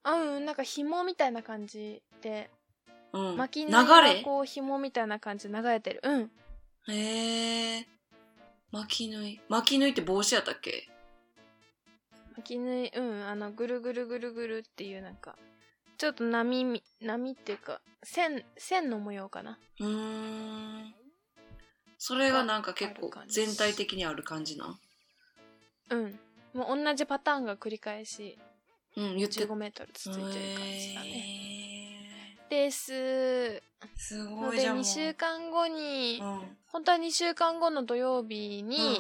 [0.04, 2.50] あうんなんか紐みたいな感じで
[3.14, 6.32] うん、巻き流縫いがれこう紐みたいな感じで流れてるうん
[6.88, 7.88] へえ
[8.72, 9.42] 巻き縫い。
[9.50, 10.88] 巻き縫いって帽子やったっけ？
[12.36, 15.36] 巻き縫いうんあのぐるぐるぐるぐるっていうなんか
[15.98, 19.60] ちょっと波み波っていうか線線の模様かな。
[19.80, 20.94] うーん。
[21.98, 24.80] それがなんか結構全体的にある感じなん？
[25.90, 26.20] うん。
[26.54, 28.40] もう同じパターンが繰り返し
[28.96, 29.46] うん言って。
[29.46, 31.10] 15メートル続いてる感じだね。
[31.10, 31.81] へ
[32.52, 32.94] です。
[32.94, 33.62] ー
[33.96, 34.84] すごいじゃんもう。
[34.84, 36.42] 2週間後に、うん。
[36.68, 39.00] 本当は2週間後の土曜日に、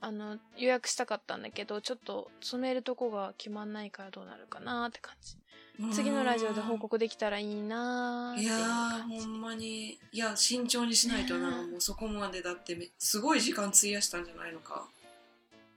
[0.00, 5.36] あの予約したかったんだけどちょっと染めるとこが決まんないからどうなるかなって感じ。
[5.78, 5.92] うん。
[5.92, 9.98] 次のラジオで報告できたらいいなーっていやーほんまに。
[10.10, 11.62] いや慎重にしないとな。
[11.68, 14.88] もうそこまでだってめすごい時間費やしたんじゃないのか。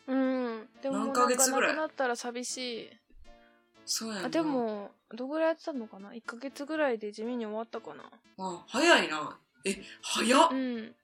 [0.07, 0.67] うん。
[0.81, 1.75] でも何ヶ月ぐらい？
[1.75, 2.89] なんかなくなったら寂しい
[3.91, 4.27] そうやんな。
[4.27, 8.03] あでもどぐらいやってたのかな？1ヶ月ぐらいで地味に終わったかな？
[8.37, 9.37] あ早いな。
[9.65, 10.49] え早っ。
[10.51, 10.95] うん。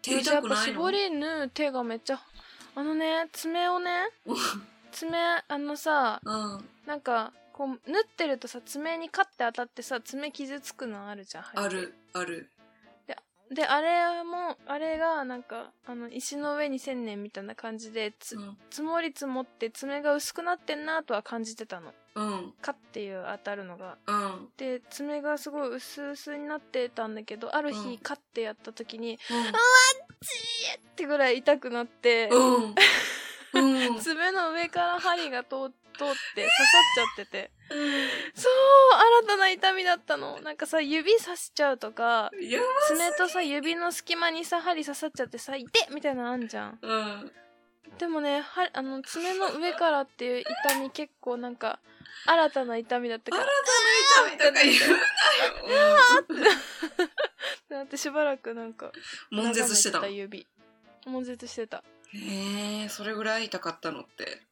[0.00, 0.64] 手痛くないの？
[0.64, 2.20] 絞り縫う手がめっちゃ
[2.76, 3.90] あのね爪をね
[4.92, 5.18] 爪
[5.48, 12.48] あのさうんなんかこう縫ってるとさ爪にカッて当たってさ爪傷つくのあるじゃんあるある
[13.50, 18.58] であれもあれがなんかあの石の上に千年みたいな感じでつ、うん。
[18.70, 21.92] 積もり積もって爪が薄くなってんなとは感じてたの。
[22.14, 22.52] うん。
[22.60, 23.96] カッていう当たるのが。
[24.06, 24.48] うん。
[24.56, 27.98] で爪がすごい薄々になってたんだけどある日、うん。
[27.98, 29.16] カッてやった時にうん。
[29.16, 32.74] ってぐらい痛くなって、うん。
[33.54, 33.98] うん。
[34.00, 36.46] 爪の上から針が通通って刺さっ
[36.94, 37.50] ちゃってて。
[38.34, 38.52] そう
[39.22, 40.40] 新たな痛みだったの。
[40.40, 42.30] なんかさ指刺しちゃうとか
[42.88, 46.78] 爪とさ指の隙間にさ針刺さっちゃってさ痛っみたいなのあんじゃん。
[46.80, 47.32] うん。
[47.98, 51.80] でもねはあの爪の上からっていう痛み結構なんか
[52.26, 53.50] 新たな痛みだったから新
[54.38, 56.54] たな痛みとか言うなよ。
[57.70, 58.92] だってしばらくなんか
[59.32, 60.00] うん悶絶してた。
[61.06, 61.82] 悶絶してた。
[62.12, 64.42] へえそれぐらい痛かったのって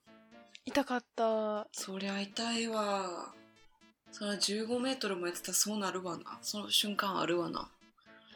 [0.66, 1.66] 痛かった。
[1.72, 3.32] そりゃ痛いわ。
[4.10, 6.38] そりゃ15メートルもやってたらそうなるわな。
[6.42, 7.68] その瞬間あるわな。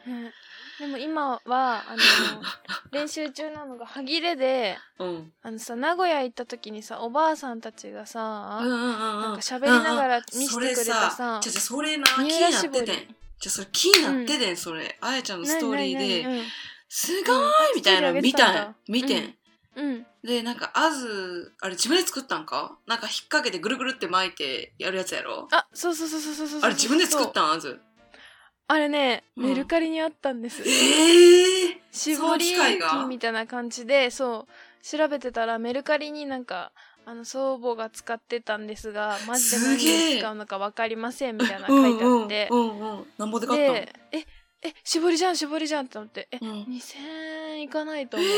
[0.07, 0.31] ね
[0.79, 1.97] でも今はあの
[2.91, 5.33] 練習中なのが歯切れでうん。
[5.43, 9.21] あのさ名古屋行った時にさおばあさんたちがさ、うんうんうんうん。
[9.21, 13.15] なんか喋りながら見せてくれたさじゃじゃそれな気三になっててん。
[13.39, 14.97] じゃそれ気になっててん、それ。
[15.01, 16.23] あやちゃんのストーリーで。
[16.23, 16.51] 何何
[16.87, 18.75] すごいみたいなの見たん。
[18.87, 19.37] 見てん、何
[19.75, 22.77] うん、うんでなんかあずあれ自分で作ったんか？
[22.85, 25.47] なんか引っ掛けてぐるぐるって巻いてやるやつやろ？
[25.51, 27.51] あそうそうそうそうそうそうあれ自分で作ったん？
[27.53, 27.79] あず
[28.67, 29.45] あれね、うん。
[29.49, 30.61] メルカリにあったんです。
[30.61, 32.53] ええー、絞り
[33.07, 34.85] みたいな感じでそう。
[34.85, 36.71] 調べてたらメルカリになんか
[37.05, 42.59] あの祖母が使ってたんですがマジです何に使うのか分かりませんみたいな書いてあって、うん。
[42.59, 44.19] うんうんうんなんぼで買ったのでえ
[44.63, 46.27] え絞りじゃん絞りじゃんって思って。
[46.31, 46.49] え、うん。
[46.65, 46.97] 2000
[47.55, 48.35] 円いかないと思う、うん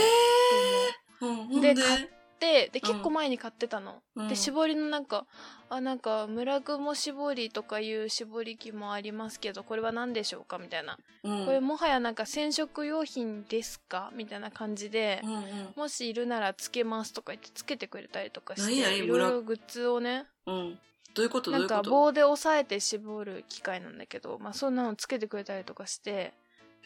[1.24, 1.62] ほん。
[1.62, 1.82] でで？
[1.82, 2.08] 買っ
[2.40, 2.90] ででうん。
[2.90, 4.28] 結構前に買ってたの、うん。
[4.28, 5.26] で絞りのなんか
[5.70, 11.46] あなんか村雲絞りとかいう絞り機もありますけどこれは何でしょうかみたいな、うん。
[11.46, 14.12] これもはやなんか染色用品ですか？
[14.14, 15.44] みたいな感じで、うんうん。
[15.78, 20.26] もしいるならつけますとか言ってつけてくれたりとかしていろいろグッズをね。
[20.46, 20.80] うん。
[21.14, 21.52] どういうこと？
[21.52, 21.92] どなかうんいうこと？
[21.92, 26.34] 棒で押さえて絞る機械なんだけど、まあ、そんなのつけてくれたりとかして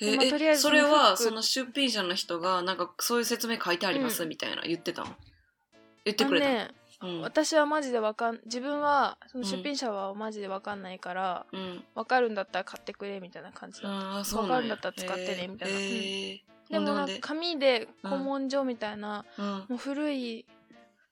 [0.02, 5.16] えまあとりあえずえそれはその出品者の人がなんかそういう説明書いてあります、うんみたいな言ってたの？
[6.06, 6.72] 言ってくれたね
[7.02, 7.22] うん。
[7.22, 11.84] 私はマジでわかん自分はその出品者はマジでわかんないから、うん。
[11.96, 13.90] わかるんだったら買ってくれみたいな感じだ
[14.22, 15.78] った、わかるんだったら使ってねみたいな。
[15.78, 16.40] へー。
[16.70, 19.26] でもなんか紙で古文書みたいな、
[19.70, 20.46] もう古い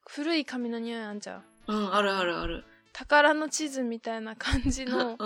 [0.08, 1.44] 古い紙の匂いあんじゃん。
[1.68, 2.66] うん、うん、あるあるある。
[2.92, 5.18] 宝の地図みたいな感じの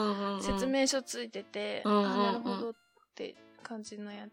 [0.41, 2.11] 説明書ついてて、うんうんうん。
[2.11, 2.73] あなるほどっ
[3.15, 3.35] て
[3.69, 4.25] 感じのや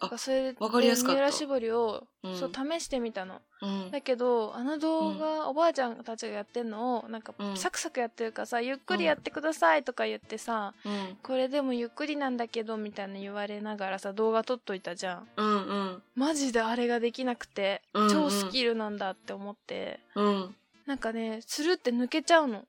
[0.00, 1.20] あそれでわかりやすかった。
[1.20, 2.36] 三浦絞りを、うん。
[2.36, 3.40] そう試してみたの。
[3.62, 3.90] うん。
[3.90, 7.56] だけどあの動画、おばあちゃんたちがやってんのをなんかうん。
[7.56, 11.16] サクサクやってるからさ、ゆっくりやってくださいとか言ってさ、うん。
[11.22, 15.28] これでもゆっくりなんだけどみたいな言われながらさ動画撮っといたじゃん。
[15.36, 16.02] うんうん。
[16.14, 18.10] マジであれができなくて、うんうん。
[18.10, 19.98] 超スキルなんだって思って。
[20.14, 20.54] うん。
[20.86, 22.64] なんかねスルって抜けちゃうの。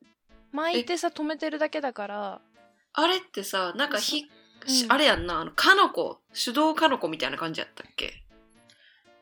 [0.52, 2.42] 巻いてさ止めてるだけだから。
[2.94, 4.26] あれってさなんかひ、
[4.90, 8.24] あれやんなあのかのこ手動かのこみたいな感じやったっけ？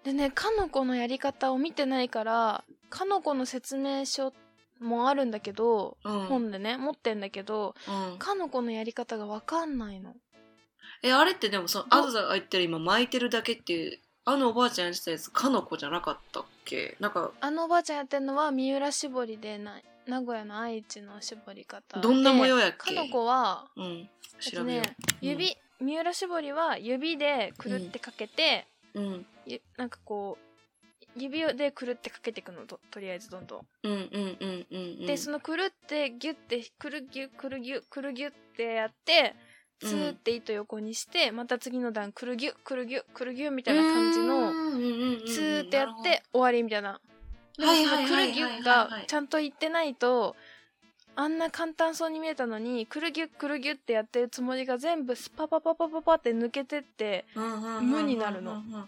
[0.04, 4.34] でねかのこのやり方を見てないからかのこの説明書
[4.80, 7.76] もあるんだけど、うん、本でね持ってんだけど
[8.12, 10.16] うん、かのこのやり方がわかんないの。
[11.04, 16.96] えあれってでもそのどあずさが言ってる今巻いてるだけっていうあのおばあちゃんやってたやつかのこじゃなかったっけ？
[17.00, 22.96] なんかあのおばあちゃんやってるのは三浦絞りでな名古屋の愛知の絞り方どんな模様やっでけ？
[22.96, 24.10] かのこはうん
[24.40, 29.26] 調べよとねう、指、三浦絞りは指でくるってかけて、うん。
[29.46, 30.44] ゆなんかこう
[31.16, 35.06] 指でくるってかけていくのととりあえずどんどん、うんうんうんうんうん。
[35.06, 39.36] でそのくるってギュッてくるギュくるギュくるギュってやって
[39.80, 44.52] ツーって糸横にして、また次の段くるギュくるギュくるギュみたいな感じの
[45.28, 47.00] ツーってやって終わりみたいな。
[47.58, 50.36] でもはいそのくるぎゅはいがちゃんといってないと
[51.20, 57.26] あんな簡単そうに見えたのにくるぎゅくるぎゅってやってるつもりが全部スパパパパパパって抜けてって
[57.82, 58.61] 無になるの。
[58.61, 58.86] 縫っ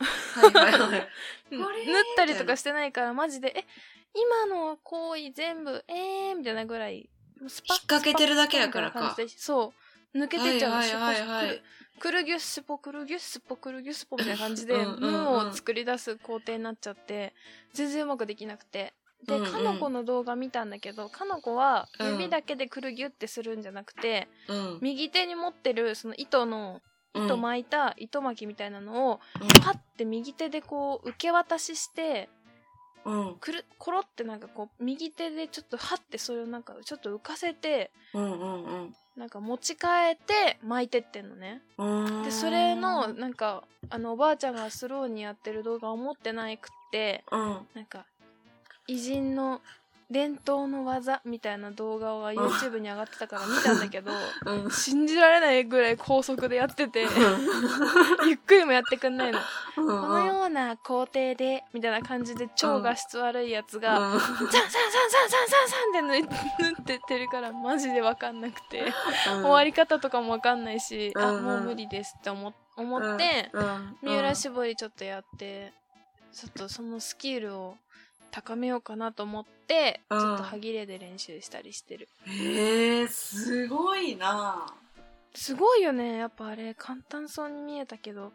[2.16, 3.66] たりとかしてないからマジでえ
[4.14, 7.10] 今の行為全部えーみたいなぐらい
[7.48, 9.74] スパッ引っ掛けてるだけやからかそ
[10.14, 11.62] う抜けてっちゃうのはいはい
[12.00, 17.34] くるぎゅっすぽくるぎゅっすぽくるぎゅっすぽみたいな感じでうんうんうんムーを作り出す工程になっちゃって
[17.74, 18.94] 全然うまくできなくて
[19.26, 22.12] で、うんうんかのこの動画見たんだけどかのこはうん。
[22.14, 24.78] 指だけでくるぎゅってするんじゃなくて、うん。
[24.82, 26.82] 右手に持ってるその糸の
[27.14, 29.20] 糸巻いた糸巻きみたいなのを
[29.64, 32.30] パッて右手でこう受け渡しして
[33.06, 33.36] うん。
[33.40, 38.46] くるコロってなんかこう右手でちょっとハッてそれをなんかちょっと浮かせてうんう
[38.86, 41.62] んなんか持ち替えて巻いてってんのね。
[41.78, 42.24] うん。
[42.24, 47.68] でそれのなんかあのおばあちゃんがスローにやってる動画を持ってないくってうん。
[47.74, 48.06] なんか
[48.90, 49.62] 偉人の
[50.12, 54.12] 伝統の技みたいな動画が YouTube に上がってたから見たんだけど
[54.44, 54.72] うん。
[54.72, 57.06] 信じられないぐらい高速でやってて
[58.26, 59.38] ゆっくりもやってくんないの。
[59.76, 64.20] このような工程でみたいな感じで超画質悪いやつが、うん。
[64.20, 68.92] サンサンサンサンサンサンサンって縫ってってるからマジで分かんなくて、
[69.28, 75.72] 終わり方とかも分かんないし、あうんもう無理ですって思思って、うん三浦絞りちょっとやって
[76.34, 77.76] ちょっとそのスキルを
[78.32, 80.20] 高めようかなと思って、うん。
[80.20, 82.08] ちょっと歯切れで練習したりしてる。
[82.26, 84.66] へえすごいな。
[85.34, 86.74] すごいよねやっぱあれ。
[86.74, 88.34] 簡単そうに見えたけど。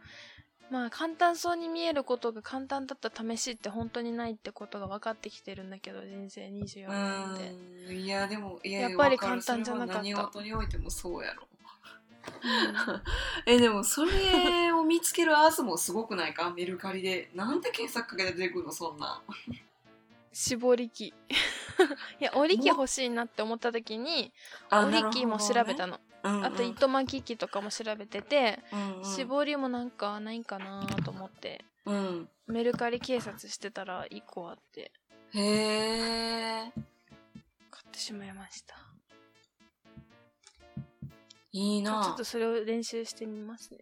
[0.70, 8.01] まあ簡単そうに見えることが簡単だった試しって本当にないってことが分かってきてるんだけど人生24年で、うん。
[8.01, 9.95] いやでもいややっぱり簡単じゃなかった。
[9.97, 11.47] 何事においてもそうやろ。
[12.22, 12.47] う
[12.97, 13.03] ん。
[13.45, 16.51] えでもそれを見つけるアースもすごくないか？
[16.51, 17.30] メルカリで。
[17.34, 19.20] なんで検索かけて出てくるのそんな
[20.35, 21.14] 絞り機。
[22.20, 24.32] いや折り機欲しいなって思った時に
[24.70, 29.05] あ折り機も調べたの、なるほどねあと糸巻き機とかも調べてて、うんうん。
[29.05, 32.28] 絞りもなんかないかなと思ってうん。
[32.47, 34.93] メルカリ警察してたら1個あって
[35.32, 35.41] へ
[36.66, 36.72] え
[37.70, 38.76] 買ってしまいました。
[41.53, 42.03] いいな。
[42.05, 43.78] ちょっとそれを練習してみますね。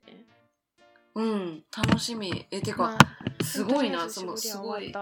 [1.14, 2.46] うん楽しみ。
[2.50, 4.92] えてか、まあすごいなすごい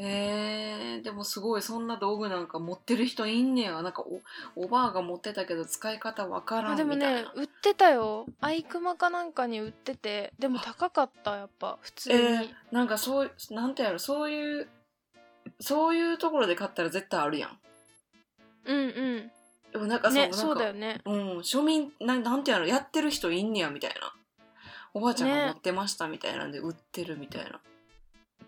[0.00, 3.82] えでもすごいそんな道具なんか持ってる人いんねや。
[3.82, 4.20] なんかお
[4.64, 7.22] おばあが持ってたけど使い方わからたあでもんみたいな。
[7.22, 8.26] ね売ってたよ。
[8.40, 10.32] アイクマかなんかに売ってて。
[10.38, 11.78] でも高かったやっぱ。
[11.80, 13.98] 普通に、えーなんかそうなんてやろ。
[13.98, 14.68] そういう
[15.60, 17.58] そういうところで買ったら絶対あるやん。
[18.66, 19.30] うんうん。
[19.72, 21.00] でもなんかそう,、ねなんかそうだよね。
[21.04, 21.38] うん。
[21.38, 22.66] 庶民ななんてやろ。
[22.66, 24.14] やってる人いんねやみたいな。
[24.94, 25.46] おばあちゃんがね。
[25.46, 27.60] 持ってましたみたいなんで売ってるみたいな。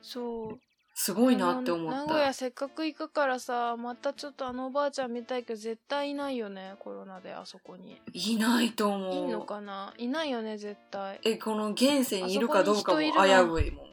[0.02, 0.60] そう
[1.02, 2.06] すごいなって思った。
[2.06, 7.98] 古屋せっかく行くからさまたちょっとあのおばあちゃん見たいけど絶対いないよねコロナであそこに。
[8.12, 9.14] いないと思う。
[9.14, 9.94] いいのかな？
[9.96, 11.18] いないよね絶対。
[11.24, 13.86] えこの現世にいるかどうかも危ういもん。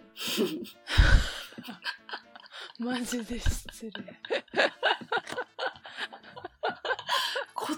[2.85, 3.91] マジで失礼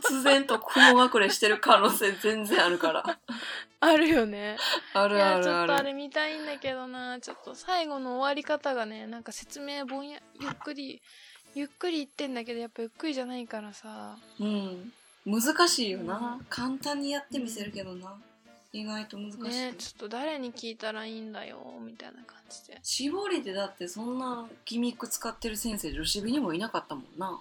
[0.10, 3.20] 忽然と雲隠れしてる可能性全然あるから。
[3.82, 4.58] あるよね。
[4.94, 5.62] あいやちるある。
[5.62, 11.02] あょっとあれる見たいんだけどなちょっと最後の終わり方がねなんか説明ぼんやゆっくり
[11.56, 14.18] ゆっくり言ってんだけどやっぱゆっくりじゃないからさ。
[14.40, 14.94] うん。
[15.26, 18.16] 難しいよな、うん簡単にやってみせるけどな、
[18.72, 22.80] 意外と難しい、ねちょっと誰に聞いたらいいんだよみたいな感じで。
[22.82, 27.40] 絞りでだってそんなギミック使ってる先生女子部にもいなかったもんな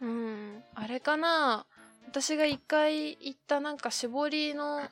[0.00, 0.62] うん。
[0.74, 1.66] あれかな？
[2.08, 4.82] 私が一回行ったなんか絞りの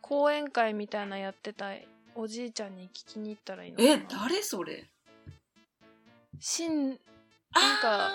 [0.00, 1.70] 講演会みたいなやってた
[2.14, 3.90] おじいちゃんに聞きに行ったらいいのかな。
[3.90, 4.84] え誰それ？
[6.40, 6.98] しんなん
[7.80, 8.10] か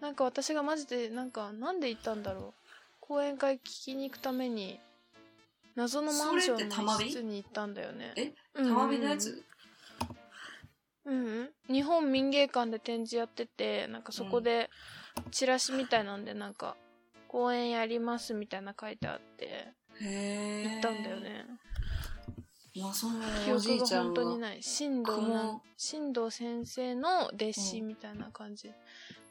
[0.00, 2.54] なんか私がマジでなんかなんで行ったんだろう。
[3.00, 4.78] 講演会聞きに行くために
[5.76, 8.12] 謎のマンションの一室に行ったんだよね。
[8.16, 8.70] えうんうん。
[8.70, 9.44] うん玉美のやつ？
[11.08, 11.26] うん。
[11.26, 14.70] うん日本民芸館で展示やっててなんかそこで
[15.30, 16.76] チラシみたいなんでなんか
[17.26, 21.44] 公演やりますみたいな書いてあって行ったんだよね。
[22.80, 24.62] まあその記憶が本当にない。
[24.62, 25.62] 新藤な雲。
[25.76, 28.72] 新藤先生の弟子みたいな感じ。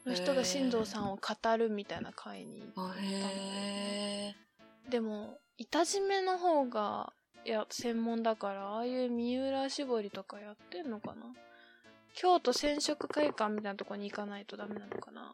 [0.08, 3.08] の人が新藤さんを語るみたいな会に行あったね。
[3.10, 4.34] へ
[4.90, 7.12] でも板締めの方が
[7.44, 11.26] いや専門だからああいう三浦絞りとかやってんのかな
[12.20, 15.32] 京都染色会館みたいなとこに行かないとダメなのかな？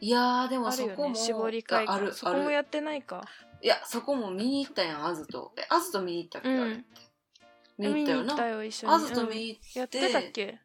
[0.00, 2.14] えいやーでもそこもね絞り会あ館るある。
[2.14, 3.28] そこもやってないか。
[3.60, 5.52] いやそこも見に行ったやんあずと。
[5.58, 6.62] えあずと見に行ったっけ、うん。
[6.62, 6.82] あれって？
[7.76, 8.48] 見に行ったよな。
[8.48, 8.92] よ一緒に。
[8.94, 10.60] あずとうん見に行って、やってたっけ、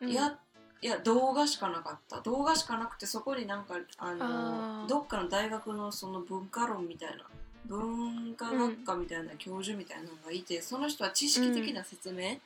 [0.00, 0.08] うん。
[0.08, 0.38] いや
[0.80, 2.22] いや動画しかなかった。
[2.22, 7.24] 動画しかなくてそこになんかあのどっかの大学のその文化論みたいな
[7.66, 12.38] 文化学科みたいな教授みたいなのがいて、その人は知識的な説明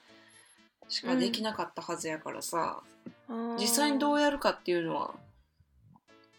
[0.89, 2.83] しかできなかったはずやからさ、
[3.28, 3.57] あー。
[3.59, 5.14] 実際にどうやるかっていうのは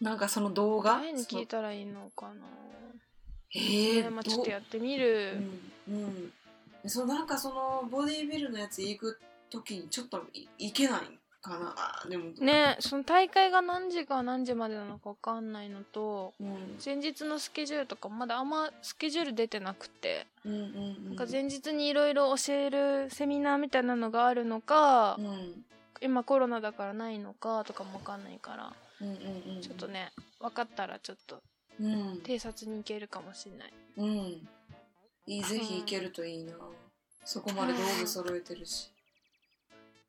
[0.00, 0.94] なんかその動画？
[0.94, 2.34] 誰に聞いたらいいのかな。
[3.56, 5.38] えねまあ、ちょっとやってみる、
[5.88, 5.92] う？
[5.92, 5.94] ん。
[6.84, 6.90] うん。
[6.90, 11.00] そのなんかそのボディービルのやつ行く時にちょっとい行けない
[11.44, 11.74] かな。
[11.76, 12.30] あでも。
[12.40, 16.78] ねその大会が何時から何時までなのか分かんないのとうん。
[16.84, 21.04] 前日のスケジュールとかまだあんまスケジュール出てなくて、うんうんうん。
[21.10, 25.64] なんか前日にいろいろ教えるセミナーみたいなのがあるのか、うん。
[26.00, 29.60] 今コロナだからないのかとかも分かんないから、うんうんうん。
[29.60, 31.42] ちょっとね分かったらちょっと
[31.80, 32.22] うん。
[32.24, 33.72] 偵察に行けるかもしれない。
[33.98, 34.48] うん。
[35.26, 36.54] いいぜひ行けるといいな。
[37.24, 38.90] そこまで道具揃えてるし。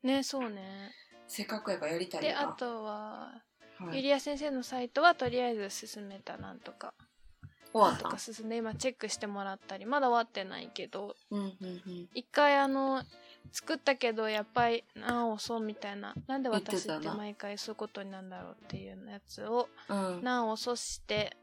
[0.03, 0.91] ねそうね
[1.27, 2.27] せっかくやからやりたいな。
[2.27, 3.31] であとは、
[3.79, 3.97] はい。
[3.97, 8.09] ゆりや先生のサイトはとりあえず進めたなんとかなんと終わった？
[8.09, 12.09] か進んで今チェックしてもらったりまだ終わってないけどうんうんうん。
[12.13, 13.03] 一回あの
[13.51, 20.23] 作ったけどやっぱり直そうみたいななんで私言って毎回そういうことになるんだろうっていうやつをうん。
[20.23, 21.35] 直そして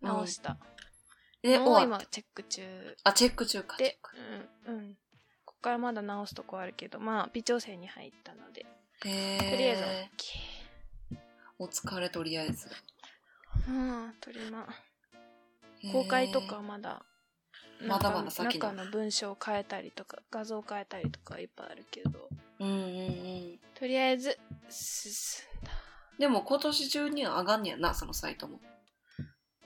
[0.00, 0.56] 直した。
[1.42, 2.06] でのを今終わった？
[2.06, 2.96] チェック中。
[3.04, 4.16] あチェック中かでク。
[4.66, 4.94] うんうん。
[5.44, 8.62] ここからまだ直すとこあるけどまあ微調整に入ったので。
[8.62, 8.66] へ
[9.00, 9.82] とりあえず。
[9.82, 10.10] え
[11.12, 11.16] OK
[11.58, 12.68] お疲れとりあえず。
[13.68, 14.66] うんとりま
[15.92, 17.02] 公開とかまだ
[17.86, 22.28] まだまだ先だ中の文章を変えたりとか画像を変えたりとかいっぱいあるけど。
[22.58, 22.80] うんうんう
[23.54, 23.58] ん。
[23.74, 24.38] とりあえず
[24.70, 25.72] 進んだ。
[26.18, 28.60] でも今年中には上がんねやなそのサイトも。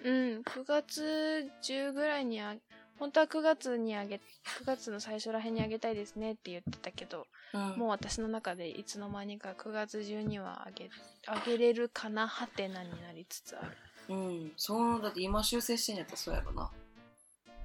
[0.03, 2.57] うん9月10ぐらいにあ
[3.01, 4.21] 本当は9月にあげ9
[4.67, 7.79] 月の最初らへんにあげたいですねって言ってたけど、うん。
[7.79, 10.91] もう私の中でいつの間にか9月中にはあげ
[11.27, 12.29] あげれるかな？
[12.29, 14.15] はてなになりつつある。
[14.15, 14.53] うん。
[14.57, 16.71] そうだって今修正してんやったらそうやろな。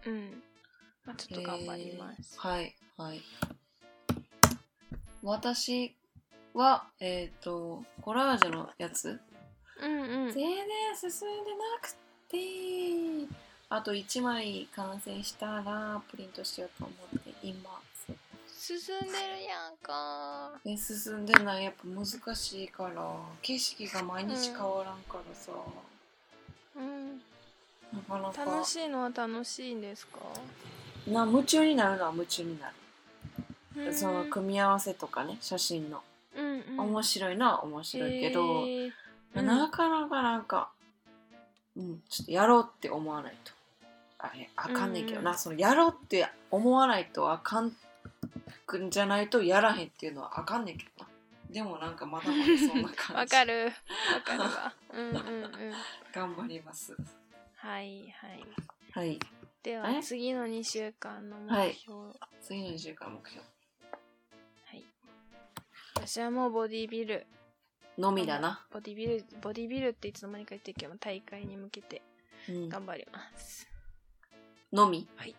[0.06, 0.42] うん。
[1.06, 2.36] まあちょっと頑張ります。
[2.36, 3.22] へーはいはい。
[5.22, 5.98] 私
[6.54, 9.20] はえっ、とコラージュのやつ？
[9.82, 10.32] うんうん。
[10.32, 11.90] 全然進んでなく
[12.30, 20.52] てあと1枚完成したらプリントしようと思っています進んでるやんか。
[20.66, 21.66] え進んでない。
[21.66, 23.16] やっぱ難しいから。
[23.44, 25.52] 景色が毎日変わらんからさ、
[26.76, 27.22] うん。
[27.94, 28.46] なかなか。
[28.58, 30.20] 楽しいのは楽しいんですか？
[31.08, 32.72] な夢中になるのは夢中にな
[33.76, 33.94] る、うん。
[33.94, 36.02] その組み合わせとかね写真の、
[36.36, 36.80] うんうん。
[36.80, 38.92] 面白いのは面白いけど、へー。
[39.36, 39.46] うん。
[39.46, 40.70] なかなかなんか、
[41.78, 43.52] うん、ちょっとやろうって思わないと
[44.56, 45.38] あかんねんけどな、うん。
[45.38, 47.76] そのやろうって思わないとあかん
[48.66, 51.10] くんじゃないとやらへんっていうのはあかんねんけどな。
[51.50, 53.14] でもなんかまだまだそんな感じ。
[53.14, 53.66] わかる。
[53.66, 54.74] わかるわ。
[54.94, 55.74] うんうんうん。
[56.14, 56.96] 頑張ります。
[57.56, 58.44] はいはい。
[58.94, 59.20] はい。
[59.64, 60.04] ではえ？
[60.04, 62.00] 次の2週間の目標。
[62.00, 63.46] はい、次の2週間目標。
[65.96, 67.26] 私はもうボディビル。
[67.98, 72.02] のみだな、ボディビルボディビルっていつの間にか言ってるけど大会に向けて
[72.50, 73.68] うん、頑張ります、
[74.76, 75.08] のみ？
[75.16, 75.36] はい。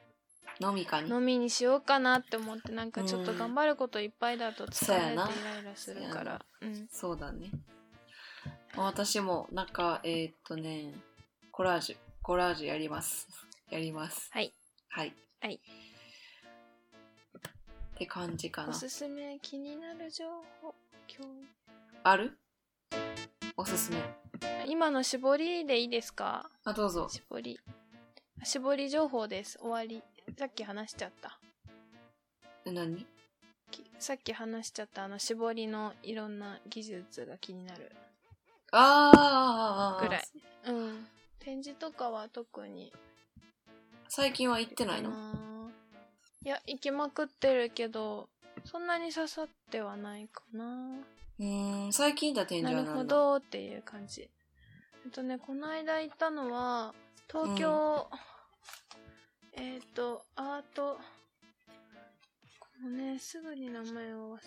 [0.58, 5.28] のみかに飲みにしようかなって思ってなんかちょっと頑張ることいっぱいだと疲れてイラ
[5.60, 6.40] イラするから。
[6.62, 6.88] うん。
[6.90, 7.50] そうだね。
[8.74, 10.94] 私もなんかえーっとね
[11.52, 13.28] コラージュコラージュやります。
[13.70, 14.30] やります。
[14.32, 14.54] はい。
[14.88, 15.14] はい。
[15.42, 15.60] はい。
[17.38, 18.70] って感じかな。
[18.70, 20.24] おすすめ気になる情
[20.62, 20.74] 報
[21.06, 21.26] 今
[22.02, 22.38] ある？
[23.58, 23.98] おすすめ。
[24.64, 26.48] 日今の絞りでいいですか？
[26.64, 27.08] あどうぞ。
[27.10, 27.60] 絞り
[28.42, 29.58] 絞り情報です。
[29.58, 30.02] 終わり。
[30.38, 31.38] さっき話しちゃった。
[32.64, 33.06] え何？
[33.70, 37.92] きさっき話しちゃったあの絞りのいろんな技術が気になる。
[38.72, 40.24] ああぐらい。
[40.66, 41.06] うん。
[41.38, 42.92] 展示とかは特に。
[44.08, 45.10] 最近は行ってないの？
[46.44, 48.28] いや行きまくってるけど
[48.64, 50.64] そんなに刺さってはないかな
[51.40, 54.30] うん最近行った展な示は何だるほどっていう感じ
[55.06, 56.92] えっとねこの間行ったのは
[57.30, 58.08] 東京、
[59.52, 60.98] えっ、とアート
[62.82, 64.40] もうねすぐに名前を忘れ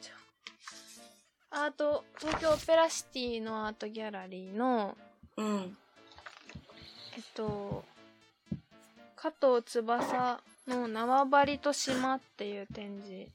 [0.00, 1.64] ちゃう。
[1.64, 4.96] アート東京オペラシティのアートギャラリーの
[5.36, 5.76] うん。
[7.16, 7.84] えっと
[9.14, 13.30] 加藤翼の縄張りと島っていう展示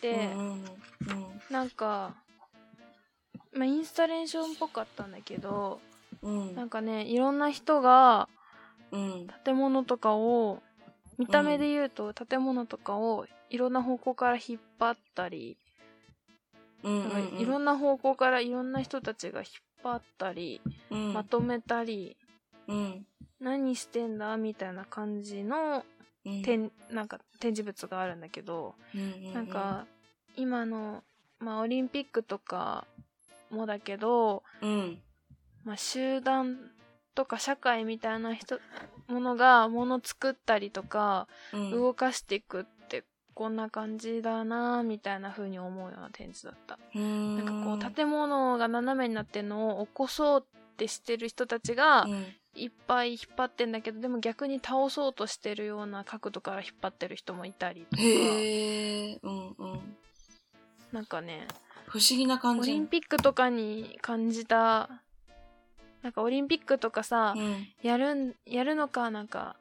[0.00, 0.64] で、うんうん。
[1.50, 2.14] なんか、
[3.52, 5.80] まあ、インスタレーションっぽかったんだけど
[6.22, 6.54] うん。
[6.54, 8.28] なんかねいろんな人が
[8.90, 9.26] うん。
[9.44, 10.62] 建物とかを
[11.18, 15.56] 見た目で言うと建物とかをいろんな方向から引っ張ったり、
[16.82, 19.48] うんなんかいろんな方向からいろんな人たちが引っ
[19.84, 21.12] 張ったり、うん。
[21.12, 22.16] まとめたり
[22.66, 23.06] うん。
[23.40, 25.84] 何してんだみたいな感じの
[26.24, 26.42] うん。
[26.42, 29.32] 展なんか展示物があるんだけど、うん。
[29.34, 29.86] なんか
[30.36, 31.02] 今の、
[31.38, 32.86] まあ、オリンピックとか
[33.52, 34.98] もだけど、うん。
[35.64, 36.58] まあ、集団
[37.14, 38.58] とか社会みたいな人
[39.06, 41.70] ものがもの作ったりとかうん。
[41.70, 46.78] 動かしていくってこんな感じだなみたいな風に思うような展示だった。
[46.94, 47.36] うん。
[47.36, 47.46] なん
[47.78, 52.26] かこう建物が斜めになってるのを起こそうってしてる人たちがうん。
[52.54, 58.02] いっぱい引っ張ってんだけどでも逆に倒そうとしてるような角度から引っ張ってる人もいたりとか。
[58.02, 59.96] へえうんうん。
[60.92, 61.46] なんかね
[61.92, 62.70] 不思議な感じ。
[62.70, 64.88] オリンピックとかに感じた
[66.02, 67.68] なんかオリンピックとかさ、うん。
[67.82, 69.56] やるんやるのかなんか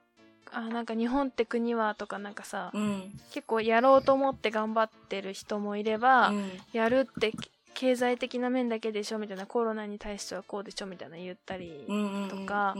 [0.49, 3.11] あなんか日本って国はとかなんかさ、うん。
[3.33, 6.51] 結構やろうと思って頑張ってる人もいれば、うん。
[6.71, 7.33] やるって
[7.73, 11.85] 経済的な面だけでしょみたいなコロナに対してはこうでしょみたいな言ったり、
[12.29, 12.75] とか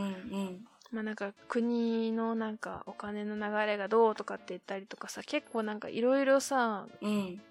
[0.94, 7.42] まあなんか国のなんかお金の流れがどうとかって言ったりとかさ結構なんかいろいろさうん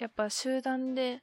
[0.00, 1.22] やっぱ集団で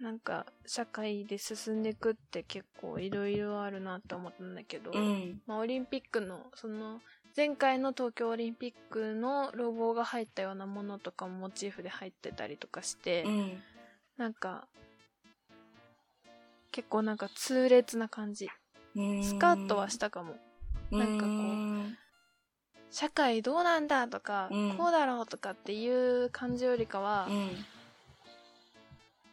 [0.00, 5.40] なんか社会で進んでいくって結構いろいろあるなって思ったんだけど、うん。
[5.46, 7.00] まあ、オリンピックのその
[7.36, 13.62] 前回の東京オリンピックのロゴが入ったようなものとかもモチーフで入ってたりとかして、うん。
[14.18, 14.68] なんか
[16.70, 18.48] 結構なんか痛烈な感じ。
[18.94, 19.24] うん。
[19.24, 20.36] スカッとはしたかも。
[20.92, 21.98] なんかこううん
[22.90, 24.76] 社会どうなんだとか、うん。
[24.76, 27.50] こうだろうとかっていう感じよりかは、うん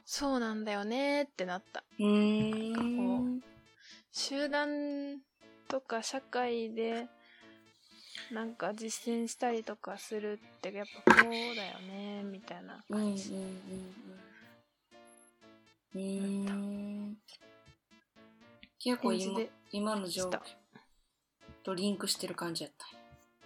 [0.06, 1.84] そうなんだよねってなった。
[2.00, 2.80] うー。
[2.80, 3.42] ん
[4.12, 5.20] 集団
[5.68, 7.08] とか社会で
[8.32, 13.34] なんか実践したりとかするってやっぱこうだよねみたいなうんうんうん感じ、
[15.96, 16.48] うん。
[16.48, 17.18] うん
[18.80, 19.42] 結構今
[19.72, 20.40] 今の状況
[21.64, 22.86] とリンクしてる感じやった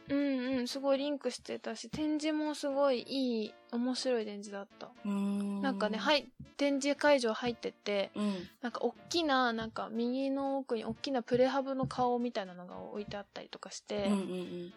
[0.09, 5.61] うんうんすごいリンクしてたし展示もすごいいい面白い展示だった、うん。
[5.61, 8.33] なんかねはい展示会場入っててうん。
[8.61, 14.73] なんか大きななんか右の奥に大きなプレハブの顔みたいなのが置いてあったりとかして、うんうん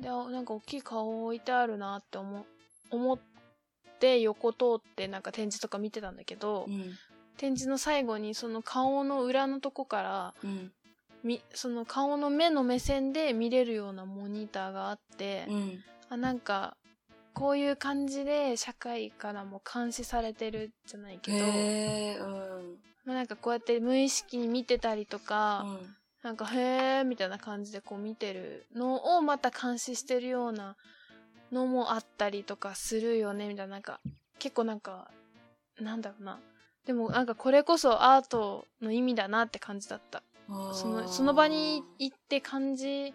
[0.00, 2.46] であなんか大きい顔置いてあるなって思
[2.90, 3.18] 思っ
[3.98, 6.96] て横通ってなんか展示とか見てたんだけど、うん。
[7.36, 10.72] 展示の最後にその顔の裏のとこからうん
[11.24, 15.84] みその顔の目の目線で見れるようなモニターがあって、うん。
[16.10, 16.76] あなんか
[17.34, 22.78] こういう感じで社会からも監視されてるじゃないけど、うん。
[23.04, 25.94] まあ、なんかこうやって無意識に見てたりとか、うん。
[26.22, 30.76] なんかへーみたいな感じでこう見てるのをまた監視してるような
[31.52, 34.00] のもあったりとかするよねみたいななんか
[34.38, 35.10] 結構なんか
[35.80, 36.40] なんだろうな。
[36.86, 40.22] でもなんかこれこそアートの意味だなって感じだった
[40.72, 43.12] そのその場に行って感じ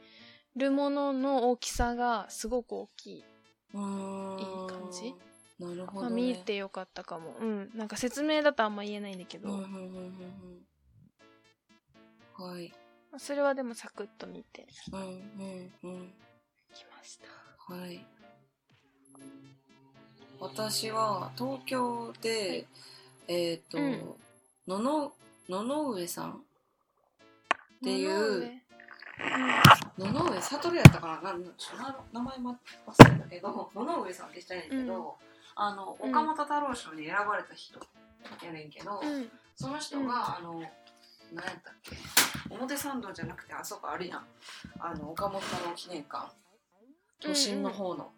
[0.55, 5.15] るものの大きさがすごく大きい、いい感じ
[5.59, 6.15] まあ、なるほどね。
[6.15, 7.35] 見てよかったかも。
[7.39, 7.69] うん。
[7.75, 9.85] なんか説明だとあんま言えないんだけど、うんうんうんうん
[12.39, 12.51] うん。
[12.53, 12.71] はい。
[13.11, 14.67] まあそれはでもサクッと見て。
[14.91, 15.09] うんうん
[15.83, 16.13] うん。
[16.73, 17.73] きました。
[17.73, 18.05] はい。
[20.39, 22.67] 私は東京で、
[23.27, 24.15] えっ、と、うん。
[24.67, 25.13] のの
[25.49, 26.43] 野々上さん
[27.83, 28.45] ってい野々上。
[28.47, 28.51] う
[29.99, 31.33] 野々上悟やったかな？
[32.13, 32.57] 名前ま
[32.87, 35.11] 忘れたけど野々上さんって人やねんけど、うん。
[35.55, 36.09] あのうん。
[36.09, 37.79] 岡本太郎賞に選ばれた人
[38.43, 39.29] やねんけど、うん。
[39.55, 40.53] その人が、あの
[41.33, 41.97] 何やったっけ？
[42.49, 44.25] 表参道じゃなくてあそこあるやん。
[44.79, 46.31] あの岡本太郎記念館。
[47.19, 48.11] 都心の方の、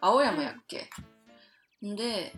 [0.00, 0.88] 青山やっけ、
[1.82, 2.32] で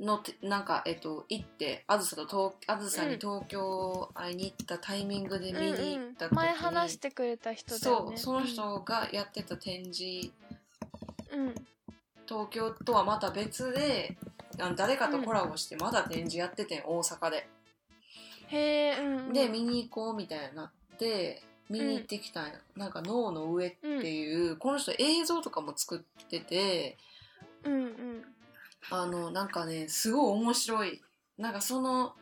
[0.00, 8.16] のてなんかえっと行ってあずさと東あずさに東京会いに行ったタイミングで見に行った時に、前話してくれた人だよね。
[8.16, 10.30] そうその人がやってた展示。
[11.32, 11.54] うん。
[12.26, 14.16] 東京とはまた別で
[14.58, 17.48] あの誰かとコラボしてまだ展示やっててん大阪で。
[18.48, 19.32] へえうんうん。
[19.32, 26.96] で見に行こうみたいになって見に行ってきたんや、なんか「脳の上」っていう、この人映像とかも作ってて
[27.64, 28.33] うんうん
[28.90, 31.02] あのなんかねすごい面白い。
[31.38, 32.14] なんかその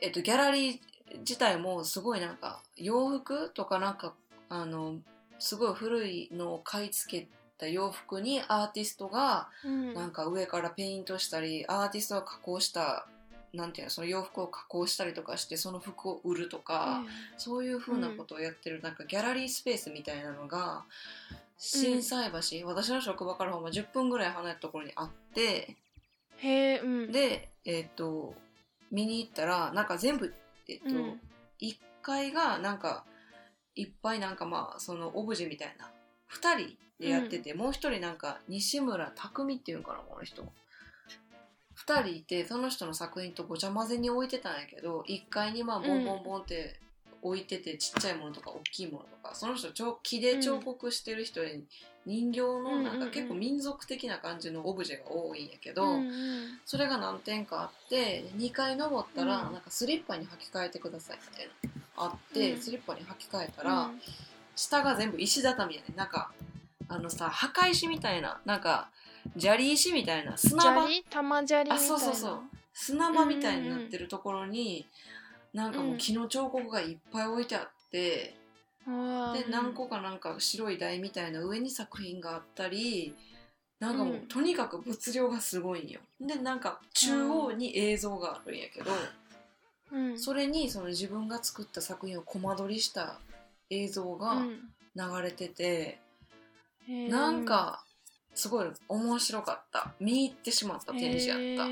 [0.00, 0.78] えっとギャラリー
[1.18, 4.14] 自体もすごいなんか洋服とかなんか
[4.48, 4.96] あの
[5.38, 7.28] すごい古いのを買い付け
[7.58, 9.94] た洋服にアーティストがうん。
[9.94, 13.06] なんか上からペイントしたりアーティストが加工した
[13.54, 17.04] なんていうのその洋服を加工したりとかしてその服を売るとか、
[17.36, 20.82] そういうふうなことをやってるなんかギャラリースペースみたいなのが
[21.56, 25.76] 心斎橋、私の職場からほんま10分ぐらい離れたところにあって。
[26.38, 27.12] へえうん。
[27.12, 28.34] でえっ、と
[28.90, 30.34] 見に行ったらなんか全部
[30.68, 31.20] えっ、と、うん。
[31.60, 33.04] 1階がなんか
[33.74, 35.90] いっぱいなんかまあそのオブジェみたいな。
[36.30, 40.42] 2人でやってて、もう1人なんか西村匠っていうんかなこの人。
[41.86, 46.80] 2人いてその人の作品とごちゃ混ぜに置いてたんやけど1階にまあボンボンボンって
[47.24, 51.58] 置いてて、ちっちゃいものとか大きいものとかその人ちょ木で彫刻してる人で
[52.04, 56.00] 人形のなんか結構民族的な感じのオブジェが多いんやけど、
[56.66, 59.52] それが何点かあって2階登ったら、うん。
[59.54, 61.52] なんかスリッパに履き替えてくださいみたいな
[61.96, 62.60] あって、うん。
[62.60, 64.00] スリッパに履き替えたら、うん。
[64.54, 66.30] 下が全部石畳やねなんか
[66.88, 68.88] あのさ墓石みたいななんか
[69.38, 70.86] 砂利石みたいな砂場
[71.74, 72.40] あそうそうそう。
[72.74, 74.84] 砂場みたいになってるところに、
[75.54, 78.34] なんかもう木の彫刻がいっぱい置いてあって、
[78.86, 83.14] で何個かなんか白い台みたいな上に作品があったり
[83.80, 84.20] なんかもう、うん。
[84.28, 86.00] とにかく物量がすごいんよ。
[86.20, 88.90] でなんか中央に映像があるんやけど、
[89.92, 90.18] うん。
[90.18, 93.20] それにその自分が作った作品をコマ撮りした
[93.70, 94.70] 映像がうん。
[94.96, 95.98] 流れてて、
[96.88, 97.10] へー。
[97.10, 97.84] なんか
[98.34, 99.92] すごい面白かった。
[100.00, 101.66] 見入ってしまった展示やった。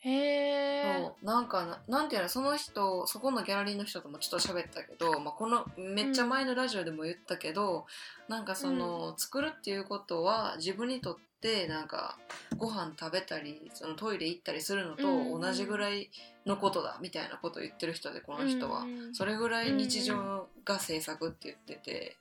[0.00, 0.12] へー。
[0.12, 1.24] へーそう。
[1.24, 7.86] なんかななんていうのその人そこのギャラリーの人ともちょっと喋ったけど、まあ、このめっちゃ前のラジオでも言ったけど、
[8.28, 12.18] なんかその、作るっていうことは自分にとってなんか
[12.56, 16.10] ご飯食べたりそのトイレ行ったりするのと同じぐらい
[16.46, 22.16] のことだみたいなことを言ってる人でこの人は、うんうんそれぐらい日常が制作って言ってて、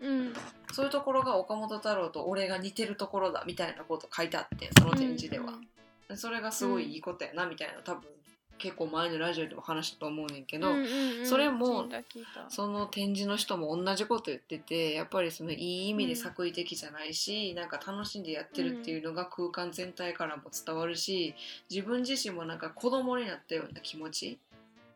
[0.00, 0.32] うん。
[0.72, 5.52] そういうところが岡本太郎と俺が似てるところだみたいなこと書いてあってその展示では。
[5.52, 5.52] で
[6.16, 8.02] それがすごいいいことやなみたいな多分
[8.58, 11.86] 結構前のラジオでも話したと思うねんけど、うんうんうんそれも
[12.48, 21.34] その展示の人も同じこと言っててやっぱりそのいい意味で作為的じゃないし、なんか楽しんでやってるっていうのが空間全体からも伝わるし
[21.70, 24.38] 自分自身もなんか子供になったような気持ち。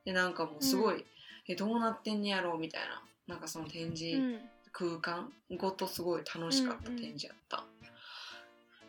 [0.05, 1.05] でなんかもうすごい、う
[1.49, 3.03] えどうなってんねやろうみたいな。
[3.27, 4.39] なんかその展示うん。
[4.77, 7.65] 空間ごとすごい楽しかった展示やった、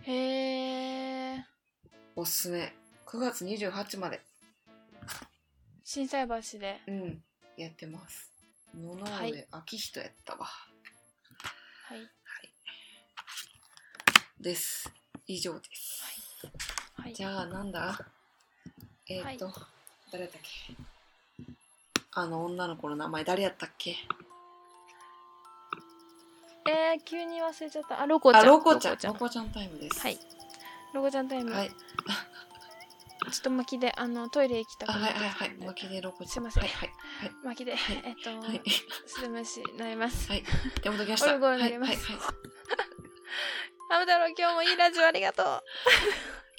[0.02, 1.46] へえ
[2.18, 2.74] おすすめ。
[3.06, 4.22] 9月28まで。
[5.84, 6.80] 心斎橋で。
[6.88, 7.24] うん、
[7.58, 8.32] やってます。
[8.74, 9.34] 野々はい。
[9.34, 10.46] で秋人やったわ。
[10.46, 12.10] はい。
[14.40, 14.90] です。
[15.28, 16.04] 以上です。
[16.96, 17.14] はい。
[17.14, 18.00] じゃあ、なんだ？
[19.08, 19.52] えっ、と、
[20.12, 20.74] 誰だっけ？
[22.14, 23.98] あの女の子の名前誰やったっけ？
[26.68, 28.00] えー、急に忘れちゃった。
[28.02, 28.46] あロコちゃあ、ん。
[28.46, 28.98] ロコちゃん。
[29.04, 30.00] ロコちゃんタイムです。
[30.00, 30.18] はい
[30.96, 31.70] ロコちゃんタイム、はい。
[31.70, 31.76] ちょ
[33.30, 35.56] っと巻きであのトイレ行きたくあ、なっいはいはい。
[35.66, 36.34] 巻きでロコちゃん。
[36.34, 36.90] すいませんはいはい
[37.44, 38.62] 巻きで、はいえっと、はい。
[39.06, 40.44] スルムシなります、はい。
[40.82, 41.32] 手元きました。
[41.32, 42.36] オルゴールになりますはいはいはい
[43.88, 45.46] ハム太郎今日もいいラジオありがとう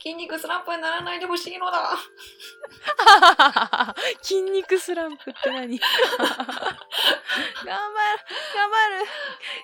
[0.07, 1.99] 筋肉スランプにならないでほしいのだ。
[4.23, 5.57] 筋肉スランプって何？
[5.57, 5.81] 頑張る
[8.55, 9.05] 頑張る。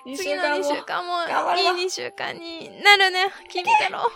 [0.05, 1.23] 二次の2週間も
[1.55, 3.31] いい2週間になるね。
[3.49, 4.07] 君太郎おや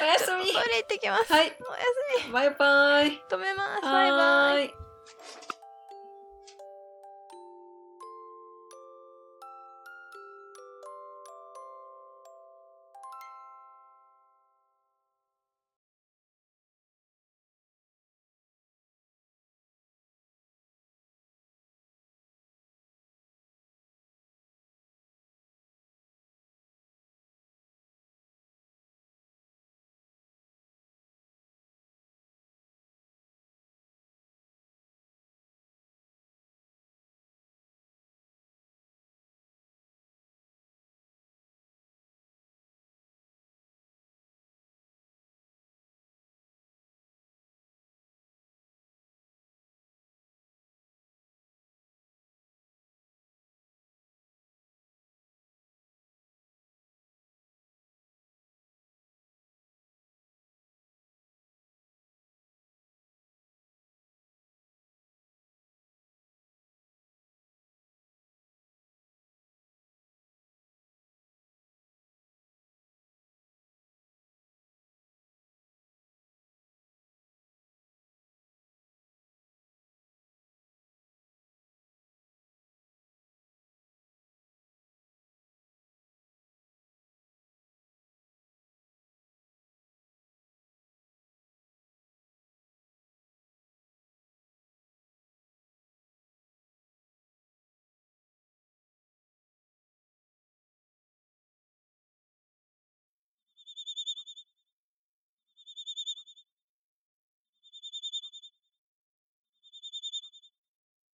[0.00, 0.44] おやすみ。
[0.44, 1.42] すみトイレ行ってきます、はい。
[1.42, 1.54] おや
[2.24, 3.10] すバイバイ。
[3.10, 3.82] み止めます。
[3.82, 4.85] バイバイ。